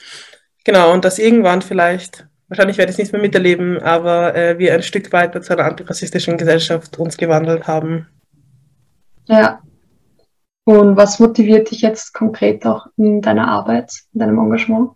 Genau, 0.63 0.93
und 0.93 1.05
dass 1.05 1.19
irgendwann 1.19 1.61
vielleicht, 1.61 2.27
wahrscheinlich 2.47 2.77
werde 2.77 2.91
ich 2.91 2.95
es 2.95 2.99
nicht 2.99 3.11
mehr 3.11 3.21
miterleben, 3.21 3.81
aber 3.81 4.35
äh, 4.35 4.59
wir 4.59 4.73
ein 4.73 4.83
Stück 4.83 5.11
weiter 5.11 5.41
zu 5.41 5.53
einer 5.53 5.65
antirassistischen 5.65 6.37
Gesellschaft 6.37 6.97
uns 6.99 7.17
gewandelt 7.17 7.67
haben. 7.67 8.07
Ja. 9.25 9.61
Und 10.65 10.97
was 10.97 11.19
motiviert 11.19 11.71
dich 11.71 11.81
jetzt 11.81 12.13
konkret 12.13 12.65
auch 12.65 12.87
in 12.95 13.21
deiner 13.21 13.47
Arbeit, 13.47 13.91
in 14.13 14.19
deinem 14.19 14.37
Engagement? 14.37 14.91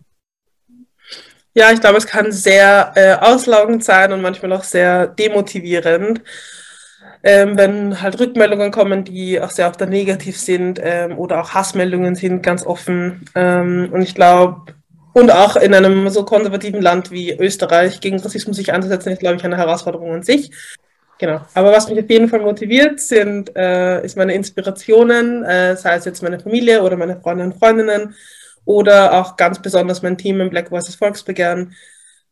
Ja, 1.54 1.70
ich 1.72 1.80
glaube, 1.80 1.98
es 1.98 2.06
kann 2.06 2.32
sehr 2.32 2.92
äh, 2.96 3.14
auslaugend 3.14 3.84
sein 3.84 4.12
und 4.12 4.22
manchmal 4.22 4.52
auch 4.52 4.64
sehr 4.64 5.06
demotivierend, 5.06 6.20
ähm, 7.26 7.56
wenn 7.56 8.02
halt 8.02 8.20
Rückmeldungen 8.20 8.70
kommen, 8.70 9.02
die 9.02 9.40
auch 9.40 9.50
sehr 9.50 9.66
oft 9.66 9.80
dann 9.80 9.88
negativ 9.88 10.38
sind 10.38 10.78
ähm, 10.82 11.18
oder 11.18 11.40
auch 11.40 11.54
Hassmeldungen 11.54 12.14
sind 12.14 12.42
ganz 12.42 12.66
offen. 12.66 13.24
Ähm, 13.34 13.88
und 13.90 14.02
ich 14.02 14.14
glaube, 14.14 14.74
und 15.14 15.32
auch 15.32 15.56
in 15.56 15.72
einem 15.72 16.10
so 16.10 16.24
konservativen 16.24 16.82
Land 16.82 17.10
wie 17.10 17.32
Österreich 17.32 18.00
gegen 18.00 18.20
Rassismus 18.20 18.56
sich 18.56 18.72
einzusetzen, 18.72 19.10
ist, 19.10 19.20
glaube 19.20 19.36
ich, 19.36 19.44
eine 19.44 19.56
Herausforderung 19.56 20.12
an 20.12 20.22
sich. 20.22 20.50
Genau. 21.18 21.40
Aber 21.54 21.72
was 21.72 21.88
mich 21.88 21.98
auf 21.98 22.10
jeden 22.10 22.28
Fall 22.28 22.40
motiviert, 22.40 23.00
sind 23.00 23.56
äh, 23.56 24.04
ist 24.04 24.18
meine 24.18 24.34
Inspirationen, 24.34 25.44
äh, 25.44 25.76
sei 25.76 25.94
es 25.94 26.04
jetzt 26.04 26.22
meine 26.22 26.40
Familie 26.40 26.82
oder 26.82 26.96
meine 26.96 27.18
Freunde 27.18 27.44
und 27.44 27.58
Freundinnen 27.58 28.14
oder 28.66 29.14
auch 29.14 29.36
ganz 29.36 29.62
besonders 29.62 30.02
mein 30.02 30.18
Team 30.18 30.42
im 30.42 30.50
Black 30.50 30.70
Voices 30.70 30.96
Volksbegehren. 30.96 31.74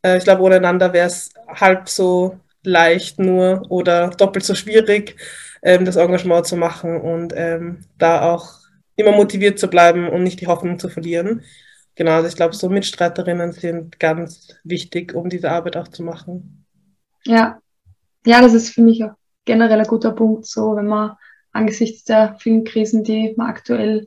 Äh, 0.05 0.19
ich 0.19 0.25
glaube, 0.25 0.43
ohne 0.43 0.57
einander 0.57 0.93
wäre 0.93 1.07
es 1.07 1.31
halb 1.49 1.89
so 1.89 2.37
leicht 2.65 3.19
nur 3.19 3.63
oder 3.69 4.11
doppelt 4.11 4.45
so 4.45 4.55
schwierig, 4.55 5.17
ähm, 5.63 5.85
das 5.85 5.97
Engagement 5.97 6.47
zu 6.47 6.57
machen 6.57 7.01
und 7.01 7.33
ähm, 7.37 7.85
da 7.99 8.33
auch 8.33 8.61
immer 8.97 9.13
motiviert 9.13 9.59
zu 9.59 9.69
bleiben 9.69 10.09
und 10.09 10.23
nicht 10.23 10.41
die 10.41 10.47
Hoffnung 10.47 10.79
zu 10.79 10.89
verlieren. 10.89 11.43
Genau, 11.95 12.13
also 12.13 12.29
ich 12.29 12.37
glaube, 12.37 12.55
so 12.55 12.69
Mitstreiterinnen 12.69 13.53
sind 13.53 14.01
ganz 14.01 14.55
wichtig, 14.65 15.15
um 15.15 15.29
diese 15.29 15.51
Arbeit 15.51 15.77
auch 15.77 15.89
zu 15.89 16.03
machen. 16.03 16.65
Ja, 17.25 17.59
ja, 18.25 18.41
das 18.41 18.55
ist, 18.55 18.71
finde 18.71 18.93
ich, 18.93 19.05
auch 19.05 19.13
generell 19.45 19.81
ein 19.81 19.87
guter 19.87 20.13
Punkt, 20.13 20.47
so 20.47 20.77
wenn 20.77 20.87
man 20.87 21.17
angesichts 21.53 22.05
der 22.05 22.37
vielen 22.39 22.65
Krisen, 22.65 23.05
die 23.05 23.35
man 23.37 23.49
aktuell 23.49 24.07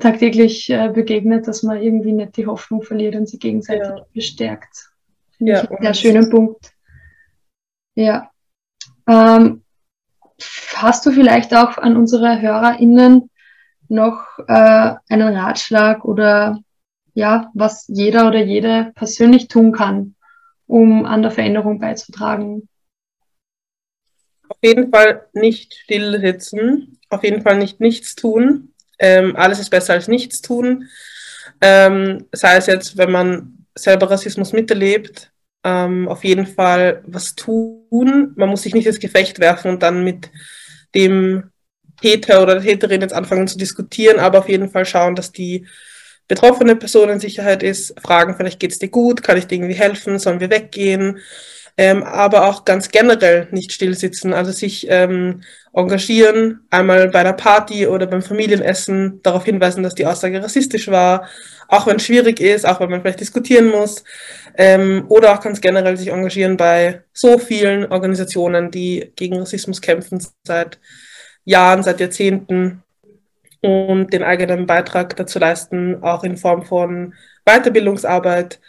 tagtäglich 0.00 0.70
äh, 0.70 0.88
begegnet, 0.88 1.46
dass 1.46 1.62
man 1.62 1.80
irgendwie 1.80 2.12
nicht 2.12 2.36
die 2.36 2.46
Hoffnung 2.46 2.82
verliert 2.82 3.14
und 3.16 3.28
sie 3.28 3.38
gegenseitig 3.38 3.88
ja. 3.88 4.06
bestärkt. 4.12 4.90
Finde 5.36 5.52
ja, 5.52 5.62
ich 5.62 5.70
einen 5.70 5.82
sehr 5.82 5.94
schönen 5.94 6.30
Punkt. 6.30 6.73
Ja. 7.94 8.30
Ähm, 9.08 9.62
hast 10.74 11.06
du 11.06 11.12
vielleicht 11.12 11.54
auch 11.54 11.78
an 11.78 11.96
unsere 11.96 12.40
HörerInnen 12.40 13.30
noch 13.88 14.26
äh, 14.48 14.94
einen 15.08 15.36
Ratschlag 15.36 16.04
oder 16.04 16.58
ja, 17.14 17.50
was 17.54 17.84
jeder 17.88 18.26
oder 18.26 18.42
jede 18.42 18.92
persönlich 18.94 19.48
tun 19.48 19.72
kann, 19.72 20.16
um 20.66 21.06
an 21.06 21.22
der 21.22 21.30
Veränderung 21.30 21.78
beizutragen? 21.78 22.68
Auf 24.48 24.58
jeden 24.62 24.90
Fall 24.90 25.26
nicht 25.32 25.74
still 25.74 26.20
sitzen, 26.20 26.98
auf 27.08 27.22
jeden 27.22 27.42
Fall 27.42 27.56
nicht 27.58 27.80
nichts 27.80 28.14
tun. 28.14 28.74
Ähm, 28.98 29.36
alles 29.36 29.60
ist 29.60 29.70
besser 29.70 29.94
als 29.94 30.08
nichts 30.08 30.42
tun. 30.42 30.88
Ähm, 31.60 32.26
sei 32.32 32.56
es 32.56 32.66
jetzt, 32.66 32.96
wenn 32.98 33.10
man 33.10 33.66
selber 33.74 34.10
Rassismus 34.10 34.52
miterlebt, 34.52 35.32
ähm, 35.64 36.08
auf 36.08 36.24
jeden 36.24 36.46
Fall 36.46 37.02
was 37.06 37.34
tun. 37.34 38.32
Man 38.36 38.48
muss 38.50 38.62
sich 38.62 38.74
nicht 38.74 38.86
ins 38.86 39.00
Gefecht 39.00 39.40
werfen 39.40 39.70
und 39.70 39.82
dann 39.82 40.04
mit 40.04 40.30
dem 40.94 41.50
Täter 42.00 42.42
oder 42.42 42.54
der 42.54 42.62
Täterin 42.62 43.00
jetzt 43.00 43.14
anfangen 43.14 43.48
zu 43.48 43.56
diskutieren, 43.56 44.18
aber 44.18 44.40
auf 44.40 44.48
jeden 44.48 44.70
Fall 44.70 44.84
schauen, 44.84 45.14
dass 45.14 45.32
die 45.32 45.66
betroffene 46.28 46.76
Person 46.76 47.08
in 47.08 47.20
Sicherheit 47.20 47.62
ist, 47.62 47.98
fragen, 48.00 48.34
vielleicht 48.36 48.60
geht 48.60 48.72
es 48.72 48.78
dir 48.78 48.88
gut, 48.88 49.22
kann 49.22 49.36
ich 49.36 49.46
dir 49.46 49.56
irgendwie 49.56 49.74
helfen, 49.74 50.18
sollen 50.18 50.40
wir 50.40 50.50
weggehen, 50.50 51.18
ähm, 51.76 52.02
aber 52.04 52.46
auch 52.46 52.64
ganz 52.64 52.90
generell 52.90 53.48
nicht 53.50 53.72
stillsitzen, 53.72 54.32
also 54.32 54.52
sich 54.52 54.86
ähm, 54.88 55.42
engagieren, 55.72 56.60
einmal 56.70 57.08
bei 57.08 57.20
einer 57.20 57.32
Party 57.32 57.86
oder 57.86 58.06
beim 58.06 58.22
Familienessen 58.22 59.20
darauf 59.22 59.44
hinweisen, 59.44 59.82
dass 59.82 59.96
die 59.96 60.06
Aussage 60.06 60.42
rassistisch 60.42 60.88
war, 60.88 61.28
auch 61.68 61.86
wenn 61.86 61.96
es 61.96 62.06
schwierig 62.06 62.40
ist, 62.40 62.64
auch 62.64 62.78
wenn 62.78 62.90
man 62.90 63.00
vielleicht 63.00 63.20
diskutieren 63.20 63.70
muss, 63.70 64.04
ähm, 64.56 65.04
oder 65.08 65.34
auch 65.34 65.40
ganz 65.40 65.60
generell 65.60 65.96
sich 65.96 66.08
engagieren 66.08 66.56
bei 66.56 67.02
so 67.12 67.38
vielen 67.38 67.86
Organisationen, 67.90 68.70
die 68.70 69.12
gegen 69.16 69.38
Rassismus 69.38 69.80
kämpfen 69.80 70.24
seit 70.46 70.78
Jahren, 71.44 71.82
seit 71.82 71.98
Jahrzehnten 71.98 72.82
und 73.60 74.12
den 74.12 74.22
eigenen 74.22 74.66
Beitrag 74.66 75.16
dazu 75.16 75.38
leisten, 75.38 76.02
auch 76.02 76.22
in 76.22 76.36
Form 76.36 76.62
von 76.64 77.14
Weiterbildungsarbeit, 77.44 78.60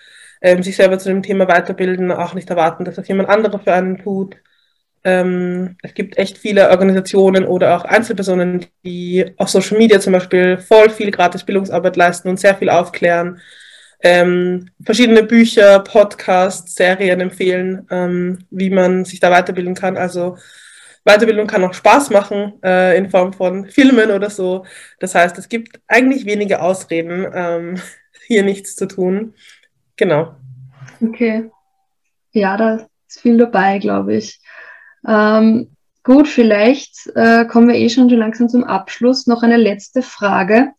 ähm, 0.42 0.64
sich 0.64 0.76
selber 0.76 1.00
zu 1.00 1.10
dem 1.10 1.24
Thema 1.24 1.48
weiterbilden, 1.48 2.12
auch 2.12 2.34
nicht 2.34 2.50
erwarten, 2.50 2.86
dass 2.86 2.96
das 2.96 3.08
jemand 3.08 3.30
anderer 3.30 3.60
für 3.60 3.74
einen 3.74 3.98
tut. 3.98 4.38
Ähm, 5.04 5.78
es 5.84 5.94
gibt 5.94 6.18
echt 6.18 6.38
viele 6.38 6.70
Organisationen 6.72 7.46
oder 7.46 7.76
auch 7.78 7.86
Einzelpersonen, 7.86 8.66
die 8.84 9.34
auf 9.38 9.50
Social 9.50 9.78
Media 9.78 10.00
zum 10.00 10.14
Beispiel 10.14 10.58
voll 10.58 10.90
viel 10.90 11.12
gratis 11.12 11.44
Bildungsarbeit 11.44 11.96
leisten 11.96 12.30
und 12.30 12.40
sehr 12.40 12.56
viel 12.56 12.70
aufklären. 12.70 13.40
Ähm, 14.02 14.70
verschiedene 14.84 15.24
Bücher, 15.24 15.80
Podcasts, 15.80 16.76
Serien 16.76 17.22
empfehlen, 17.22 17.88
ähm, 17.92 18.40
wie 18.50 18.70
man 18.70 19.06
sich 19.06 19.20
da 19.20 19.32
weiterbilden 19.32 19.76
kann. 19.76 19.96
Also 19.98 20.38
Weiterbildung 21.06 21.46
kann 21.48 21.64
auch 21.64 21.74
Spaß 21.74 22.10
machen 22.10 22.54
äh, 22.64 22.98
in 22.98 23.10
Form 23.10 23.32
von 23.32 23.68
Filmen 23.68 24.10
oder 24.10 24.30
so. 24.30 24.66
Das 25.00 25.14
heißt, 25.14 25.38
es 25.38 25.50
gibt 25.50 25.80
eigentlich 25.88 26.26
wenige 26.26 26.62
Ausreden, 26.62 27.28
ähm, 27.34 27.82
hier 28.28 28.44
nichts 28.44 28.76
zu 28.76 28.88
tun. 28.88 29.36
Genau. 29.98 30.36
Okay. 31.02 31.50
Ja, 32.32 32.58
da 32.58 32.88
ist 33.08 33.22
viel 33.22 33.38
dabei, 33.38 33.80
glaube 33.80 34.16
ich. 34.16 34.42
Ähm, 35.08 35.76
gut, 36.04 36.28
vielleicht 36.28 37.08
äh, 37.16 37.46
kommen 37.46 37.70
wir 37.70 37.76
eh 37.76 37.90
schon 37.90 38.10
langsam 38.10 38.50
zum 38.50 38.64
Abschluss. 38.64 39.28
Noch 39.28 39.44
eine 39.44 39.58
letzte 39.58 40.02
Frage. 40.02 40.72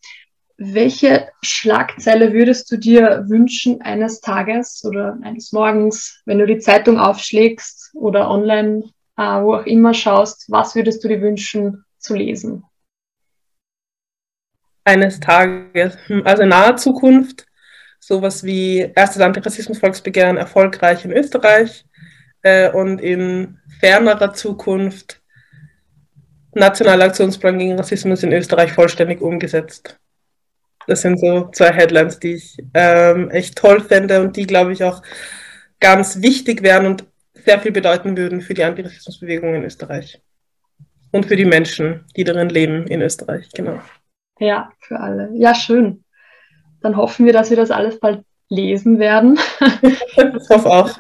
Welche 0.59 1.29
Schlagzeile 1.43 2.33
würdest 2.33 2.71
du 2.73 2.79
dir 2.79 3.25
wünschen 3.29 3.83
eines 3.83 4.21
Tages 4.21 4.85
oder 4.85 5.19
eines 5.23 5.53
Morgens, 5.53 6.23
wenn 6.25 6.39
du 6.39 6.47
die 6.47 6.59
Zeitung 6.59 6.99
aufschlägst 6.99 7.93
oder 7.95 8.31
online, 8.31 8.85
äh, 9.17 9.23
wo 9.23 9.55
auch 9.55 9.67
immer 9.67 9.93
schaust, 9.95 10.47
was 10.51 10.75
würdest 10.75 11.05
du 11.05 11.09
dir 11.09 11.21
wünschen 11.21 11.85
zu 11.99 12.15
lesen? 12.15 12.65
Eines 14.85 15.21
Tages, 15.21 15.99
hm, 16.07 16.23
also 16.25 16.43
in 16.43 16.51
naher 16.51 16.77
Zukunft, 16.77 17.47
sowas 18.07 18.45
wie 18.45 18.93
erstes 18.95 19.21
Antirassismus-Volksbegehren 19.21 20.37
erfolgreich 20.37 21.05
in 21.05 21.13
Österreich, 21.13 21.85
äh, 22.47 22.71
und 22.71 23.01
in 23.01 23.59
fernerer 23.81 24.33
Zukunft 24.33 25.21
Nationaler 26.55 27.07
Aktionsplan 27.07 27.59
gegen 27.59 27.77
Rassismus 27.77 28.23
in 28.23 28.33
Österreich 28.33 28.73
vollständig 28.73 29.21
umgesetzt. 29.21 29.99
Das 30.87 31.03
sind 31.03 31.19
so 31.19 31.51
zwei 31.51 31.73
Headlines, 31.73 32.21
die 32.21 32.35
ich 32.35 32.57
ähm, 32.73 33.31
echt 33.31 33.59
toll 33.59 33.81
fände 33.81 34.23
und 34.23 34.37
die, 34.37 34.47
glaube 34.47 34.73
ich, 34.73 34.85
auch 34.85 35.03
ganz 35.81 36.23
wichtig 36.23 36.63
wären 36.63 36.87
und 36.87 37.05
sehr 37.35 37.59
viel 37.61 37.73
bedeuten 37.73 38.17
würden 38.17 38.41
für 38.41 38.55
die 38.55 38.65
Antirassismusbewegung 38.65 39.55
in 39.55 39.65
Österreich. 39.65 40.23
Und 41.11 41.27
für 41.27 41.37
die 41.37 41.45
Menschen, 41.45 42.05
die 42.17 42.25
darin 42.25 42.49
leben 42.49 42.87
in 42.87 43.03
Österreich, 43.03 43.49
genau. 43.53 43.81
Ja, 44.39 44.73
für 44.81 45.01
alle. 45.01 45.31
Ja, 45.35 45.55
schön. 45.55 46.05
Dann 46.87 46.97
hoffen 46.97 47.27
wir, 47.27 47.33
dass 47.33 47.51
wir 47.51 47.57
das 47.57 47.73
alles 47.73 47.99
bald 47.99 48.25
lesen 48.49 49.01
werden. 49.01 49.41
ich 49.83 50.49
hoffe 50.49 50.71
auch. 50.71 50.91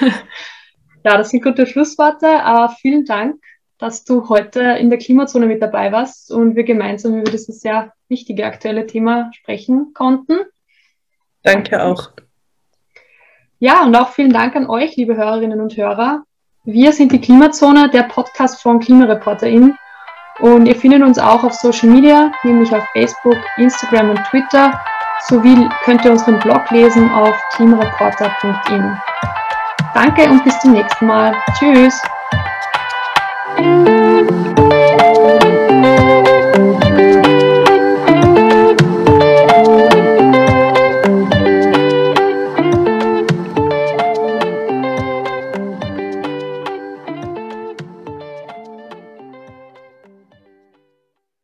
Ja, 1.04 1.16
das 1.16 1.30
sind 1.30 1.44
gute 1.44 1.68
Schlussworte. 1.68 2.26
Uh, 2.26 2.68
vielen 2.80 3.04
Dank, 3.04 3.36
dass 3.78 4.02
du 4.02 4.28
heute 4.28 4.60
in 4.60 4.90
der 4.90 4.98
Klimazone 4.98 5.46
mit 5.46 5.62
dabei 5.62 5.92
warst 5.92 6.32
und 6.32 6.56
wir 6.56 6.64
gemeinsam 6.64 7.14
über 7.14 7.30
dieses 7.30 7.60
sehr 7.60 7.92
wichtige 8.08 8.44
aktuelle 8.44 8.88
Thema 8.88 9.30
sprechen 9.32 9.92
konnten. 9.94 10.40
Danke 11.44 11.80
auch. 11.84 12.10
Ja, 13.60 13.84
und 13.84 13.94
auch 13.94 14.08
vielen 14.08 14.32
Dank 14.32 14.56
an 14.56 14.68
euch, 14.68 14.96
liebe 14.96 15.16
Hörerinnen 15.16 15.60
und 15.60 15.76
Hörer. 15.76 16.24
Wir 16.64 16.92
sind 16.92 17.12
die 17.12 17.20
Klimazone, 17.20 17.88
der 17.88 18.02
Podcast 18.02 18.60
von 18.60 18.80
KlimareporterInnen. 18.80 19.78
Und 20.40 20.66
ihr 20.66 20.74
findet 20.74 21.02
uns 21.02 21.20
auch 21.20 21.44
auf 21.44 21.52
Social 21.52 21.88
Media, 21.88 22.32
nämlich 22.42 22.74
auf 22.74 22.82
Facebook, 22.94 23.38
Instagram 23.58 24.10
und 24.10 24.24
Twitter. 24.24 24.76
Sowie 25.20 25.68
könnt 25.84 26.04
ihr 26.04 26.12
unseren 26.12 26.38
Blog 26.38 26.70
lesen 26.70 27.10
auf 27.12 27.34
klimareporter.in. 27.54 28.96
Danke 29.94 30.28
und 30.30 30.44
bis 30.44 30.58
zum 30.60 30.72
nächsten 30.72 31.06
Mal. 31.06 31.34
Tschüss. 31.58 32.00